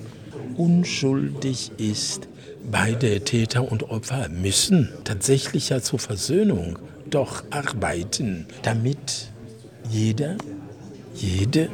[0.57, 2.27] unschuldig ist.
[2.71, 6.77] Beide Täter und Opfer müssen tatsächlich ja zur Versöhnung
[7.09, 9.31] doch arbeiten, damit
[9.89, 10.35] jeder,
[11.15, 11.69] jede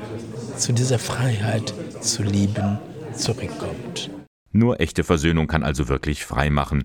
[0.56, 2.80] zu dieser Freiheit zu lieben
[3.16, 4.10] zurückkommt.
[4.52, 6.84] Nur echte Versöhnung kann also wirklich frei machen.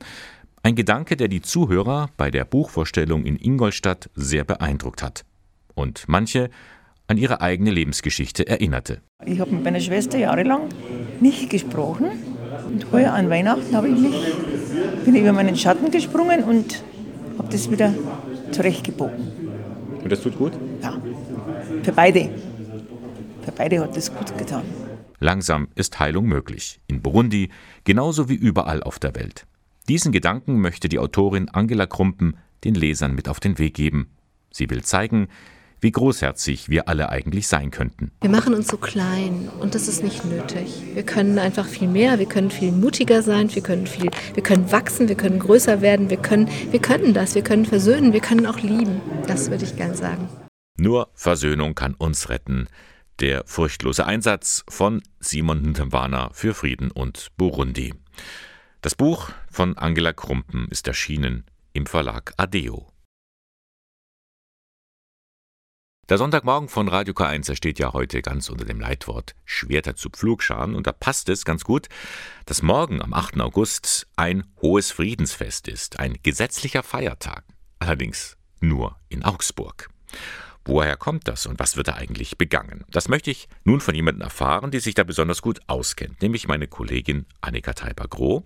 [0.63, 5.25] Ein Gedanke, der die Zuhörer bei der Buchvorstellung in Ingolstadt sehr beeindruckt hat.
[5.75, 6.51] Und manche
[7.07, 9.01] an ihre eigene Lebensgeschichte erinnerte.
[9.25, 10.69] Ich habe mit meiner Schwester jahrelang
[11.21, 12.11] nicht gesprochen.
[12.67, 14.15] Und heuer an Weihnachten habe ich mich,
[15.05, 16.85] bin über meinen Schatten gesprungen und
[17.39, 17.95] habe das wieder
[18.53, 19.33] zurechtgebogen.
[20.03, 20.53] Und das tut gut?
[20.83, 21.01] Ja,
[21.83, 22.31] für beide.
[23.43, 24.63] Für beide hat das gut getan.
[25.23, 27.51] Langsam ist Heilung möglich, in Burundi
[27.85, 29.47] genauso wie überall auf der Welt.
[29.87, 34.09] Diesen Gedanken möchte die Autorin Angela Krumpen den Lesern mit auf den Weg geben.
[34.51, 35.29] Sie will zeigen,
[35.83, 38.13] wie großherzig wir alle eigentlich sein könnten.
[38.23, 40.83] Wir machen uns so klein und das ist nicht nötig.
[40.95, 44.73] Wir können einfach viel mehr, wir können viel mutiger sein, wir können viel, wir können
[44.73, 48.47] wachsen, wir können größer werden, wir können, wir können das, wir können versöhnen, wir können
[48.47, 49.03] auch lieben.
[49.27, 50.29] Das würde ich gern sagen.
[50.79, 52.69] Nur Versöhnung kann uns retten.
[53.21, 57.93] Der furchtlose Einsatz von Simon Ntembana für Frieden und Burundi.
[58.81, 61.45] Das Buch von Angela Krumpen ist erschienen
[61.75, 62.91] im Verlag Adeo.
[66.09, 70.75] Der Sonntagmorgen von Radio K1 steht ja heute ganz unter dem Leitwort Schwerter zu Pflugscharen
[70.75, 71.91] und da passt es ganz gut,
[72.47, 73.39] dass morgen am 8.
[73.43, 77.45] August ein hohes Friedensfest ist, ein gesetzlicher Feiertag,
[77.81, 79.91] allerdings nur in Augsburg.
[80.65, 82.85] Woher kommt das und was wird da eigentlich begangen?
[82.91, 86.69] Das möchte ich nun von jemandem erfahren, die sich da besonders gut auskennt, nämlich meine
[86.69, 88.45] Kollegin Annika Teiber-Groh.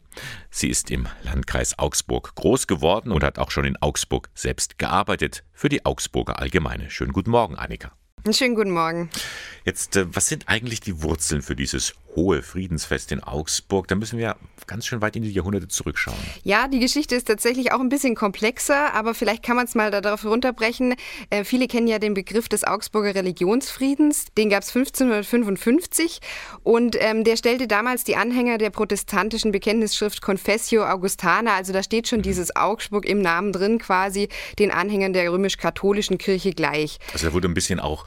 [0.50, 5.44] Sie ist im Landkreis Augsburg groß geworden und hat auch schon in Augsburg selbst gearbeitet
[5.52, 6.90] für die Augsburger Allgemeine.
[6.90, 7.92] Schönen guten Morgen, Annika.
[8.32, 9.10] Schönen guten Morgen.
[9.66, 13.88] Jetzt, äh, was sind eigentlich die Wurzeln für dieses hohe Friedensfest in Augsburg?
[13.88, 16.16] Da müssen wir ganz schön weit in die Jahrhunderte zurückschauen.
[16.42, 19.90] Ja, die Geschichte ist tatsächlich auch ein bisschen komplexer, aber vielleicht kann man es mal
[19.90, 20.94] darauf runterbrechen.
[21.30, 24.26] Äh, viele kennen ja den Begriff des Augsburger Religionsfriedens.
[24.36, 26.20] Den gab es 1555
[26.62, 32.08] und ähm, der stellte damals die Anhänger der protestantischen Bekenntnisschrift Confessio Augustana, also da steht
[32.08, 32.24] schon mhm.
[32.24, 36.98] dieses Augsburg im Namen drin, quasi den Anhängern der römisch-katholischen Kirche gleich.
[37.12, 38.06] Also da wurde ein bisschen auch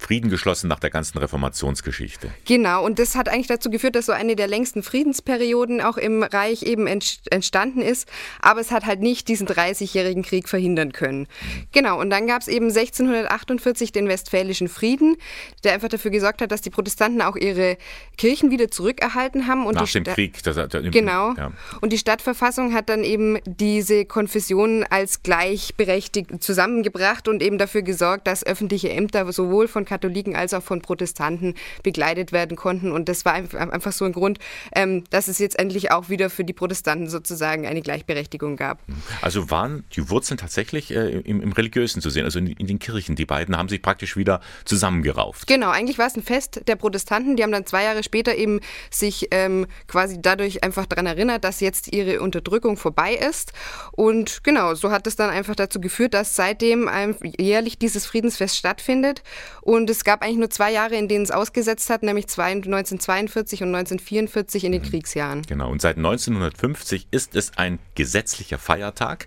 [0.00, 2.30] Frieden geschlossen nach der ganzen Reformationsgeschichte.
[2.46, 6.22] Genau, und das hat eigentlich dazu geführt, dass so eine der längsten Friedensperioden auch im
[6.22, 8.08] Reich eben entstanden ist.
[8.40, 11.28] Aber es hat halt nicht diesen 30-jährigen Krieg verhindern können.
[11.72, 15.16] Genau, und dann gab es eben 1648 den Westfälischen Frieden,
[15.64, 17.76] der einfach dafür gesorgt hat, dass die Protestanten auch ihre
[18.16, 19.66] Kirchen wieder zurückerhalten haben.
[19.66, 20.42] Und nach dem Sta Krieg.
[20.42, 21.34] Das, das, genau.
[21.34, 21.52] Ja.
[21.82, 28.26] Und die Stadtverfassung hat dann eben diese Konfessionen als gleichberechtigt zusammengebracht und eben dafür gesorgt,
[28.26, 32.92] dass öffentliche Ämter sowohl von Katholiken als auch von Protestanten begleitet werden konnten.
[32.92, 34.38] Und das war einfach so ein Grund,
[34.74, 38.78] ähm, dass es jetzt endlich auch wieder für die Protestanten sozusagen eine Gleichberechtigung gab.
[39.20, 42.78] Also waren die Wurzeln tatsächlich äh, im, im, Religiösen zu sehen, also in, in, den
[42.78, 43.16] Kirchen.
[43.16, 45.48] Die beiden haben sich praktisch wieder zusammengerauft.
[45.48, 47.34] Genau, eigentlich war es ein Fest der Protestanten.
[47.34, 48.60] Die haben dann zwei Jahre später eben
[48.90, 53.52] sich ähm, quasi dadurch einfach daran erinnert, dass jetzt ihre Unterdrückung vorbei ist.
[53.90, 56.88] Und genau, so hat es dann einfach dazu geführt, dass seitdem
[57.38, 59.22] jährlich dieses Friedensfest stattfindet.
[59.62, 63.68] Und es gab eigentlich nur zwei Jahre, in denen es ausgesetzt hat, nämlich 1942 und
[63.68, 64.86] 1944 in den mhm.
[64.86, 65.42] Kriegsjahren.
[65.42, 69.26] Genau, und seit 1950 ist es ein gesetzlicher Feiertag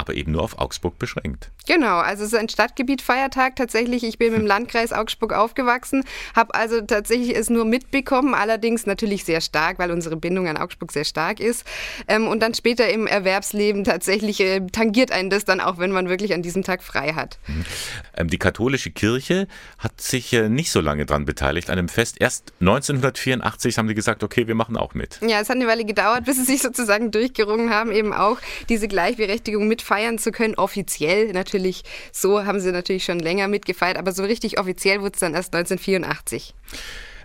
[0.00, 1.50] aber eben nur auf Augsburg beschränkt.
[1.66, 4.04] Genau, also es ist ein Stadtgebiet Feiertag tatsächlich.
[4.04, 6.04] Ich bin im Landkreis Augsburg aufgewachsen,
[6.34, 10.92] habe also tatsächlich es nur mitbekommen, allerdings natürlich sehr stark, weil unsere Bindung an Augsburg
[10.92, 11.64] sehr stark ist.
[12.08, 16.08] Ähm, und dann später im Erwerbsleben tatsächlich äh, tangiert einen das dann auch, wenn man
[16.08, 17.38] wirklich an diesem Tag frei hat.
[17.46, 17.64] Mhm.
[18.16, 19.46] Ähm, die katholische Kirche
[19.78, 22.16] hat sich äh, nicht so lange daran beteiligt an dem Fest.
[22.18, 25.18] Erst 1984 haben die gesagt, okay, wir machen auch mit.
[25.22, 28.38] Ja, es hat eine Weile gedauert, bis sie sich sozusagen durchgerungen haben, eben auch
[28.68, 30.54] diese Gleichberechtigung mit feiern zu können.
[30.56, 31.49] Offiziell natürlich,
[32.12, 35.54] so haben sie natürlich schon länger mitgefeiert, aber so richtig offiziell wurde es dann erst
[35.54, 36.54] 1984.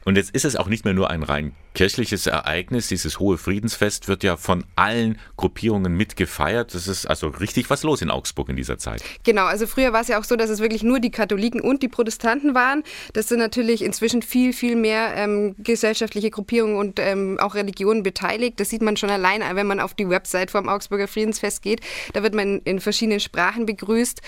[0.06, 2.88] Und jetzt ist es auch nicht mehr nur ein rein kirchliches Ereignis.
[2.88, 6.74] Dieses hohe Friedensfest wird ja von allen Gruppierungen mitgefeiert.
[6.74, 9.04] Das ist also richtig was los in Augsburg in dieser Zeit.
[9.24, 11.84] Genau, also früher war es ja auch so, dass es wirklich nur die Katholiken und
[11.84, 12.84] die Protestanten waren.
[13.14, 18.60] Das sind natürlich inzwischen viel, viel mehr ähm, gesellschaftliche Gruppierungen und ähm, auch Religionen beteiligt.
[18.60, 21.82] Das sieht man schon allein, wenn man auf die Website vom Augsburger Friedensfest geht.
[22.14, 24.22] Da wird man in verschiedenen Sprachen begrüßt.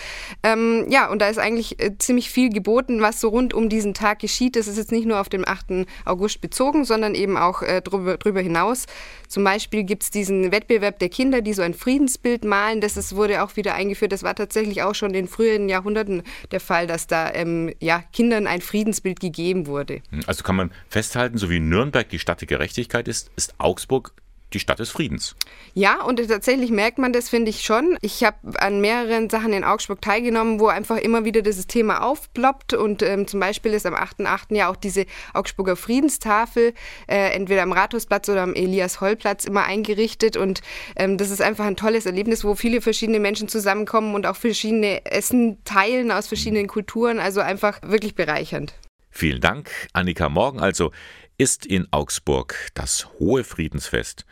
[0.44, 3.94] Ähm, ja, und da ist eigentlich äh, ziemlich viel geboten, was so rund um diesen
[3.94, 4.58] Tag geschieht.
[4.58, 5.88] Das ist jetzt nicht nur auf dem 8.
[6.04, 8.86] August bezogen, sondern eben auch äh, drüber, drüber hinaus.
[9.28, 12.82] Zum Beispiel gibt es diesen Wettbewerb der Kinder, die so ein Friedensbild malen.
[12.82, 14.12] Das ist, wurde auch wieder eingeführt.
[14.12, 18.48] Das war tatsächlich auch schon in früheren Jahrhunderten der Fall, dass da ähm, ja, Kindern
[18.48, 20.02] ein Friedensbild gegeben wurde.
[20.26, 24.14] Also kann man festhalten, so wie Nürnberg die Stadt der Gerechtigkeit ist, ist Augsburg
[24.54, 25.36] die Stadt des Friedens.
[25.74, 27.98] Ja, und tatsächlich merkt man das, finde ich schon.
[28.02, 32.74] Ich habe an mehreren Sachen in Augsburg teilgenommen, wo einfach immer wieder dieses Thema aufploppt.
[32.74, 34.56] Und ähm, zum Beispiel ist am 8.8.
[34.56, 36.74] ja auch diese Augsburger Friedenstafel
[37.08, 40.38] äh, entweder am Rathausplatz oder am Elias-Holl-Platz immer eingerichtet.
[40.38, 40.62] Und
[40.96, 45.06] ähm, das ist einfach ein tolles Erlebnis, wo viele verschiedene Menschen zusammenkommen und auch verschiedene
[45.06, 47.20] Essen teilen aus verschiedenen Kulturen.
[47.20, 48.74] Also einfach wirklich bereichernd.
[49.18, 50.60] Vielen Dank, Annika Morgen.
[50.60, 50.92] Also
[51.40, 54.28] ist in Augsburg das Hohe Friedensfest.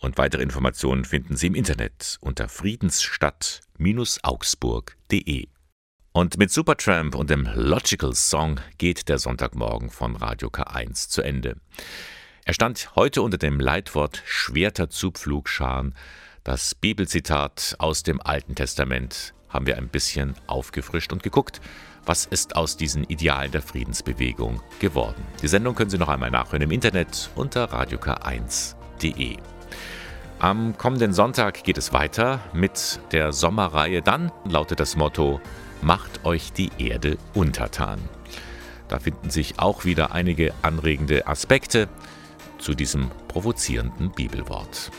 [0.00, 5.48] Und weitere Informationen finden Sie im Internet unter friedensstadt-augsburg.de.
[6.12, 11.56] Und mit Supertramp und dem Logical Song geht der Sonntagmorgen von Radio K1 zu Ende.
[12.44, 15.94] Er stand heute unter dem Leitwort Schwerter zu Pflugscharen.
[16.44, 21.62] Das Bibelzitat aus dem Alten Testament haben wir ein bisschen aufgefrischt und geguckt,
[22.06, 25.22] was ist aus diesen Idealen der Friedensbewegung geworden?
[25.42, 29.36] Die Sendung können Sie noch einmal nachhören im Internet unter radiok1.de.
[30.40, 34.02] Am kommenden Sonntag geht es weiter mit der Sommerreihe.
[34.02, 35.40] Dann lautet das Motto:
[35.82, 37.98] Macht euch die Erde untertan.
[38.88, 41.88] Da finden sich auch wieder einige anregende Aspekte
[42.58, 44.90] zu diesem provozierenden Bibelwort.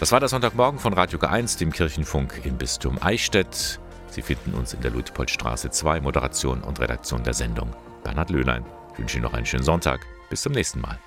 [0.00, 3.78] Das war der Sonntagmorgen von Radio K1, dem Kirchenfunk im Bistum Eichstätt.
[4.14, 7.74] Sie finden uns in der Luitpoldstraße 2, Moderation und Redaktion der Sendung.
[8.04, 8.64] Bernhard Löhlein.
[8.92, 10.06] Ich wünsche Ihnen noch einen schönen Sonntag.
[10.30, 11.00] Bis zum nächsten Mal.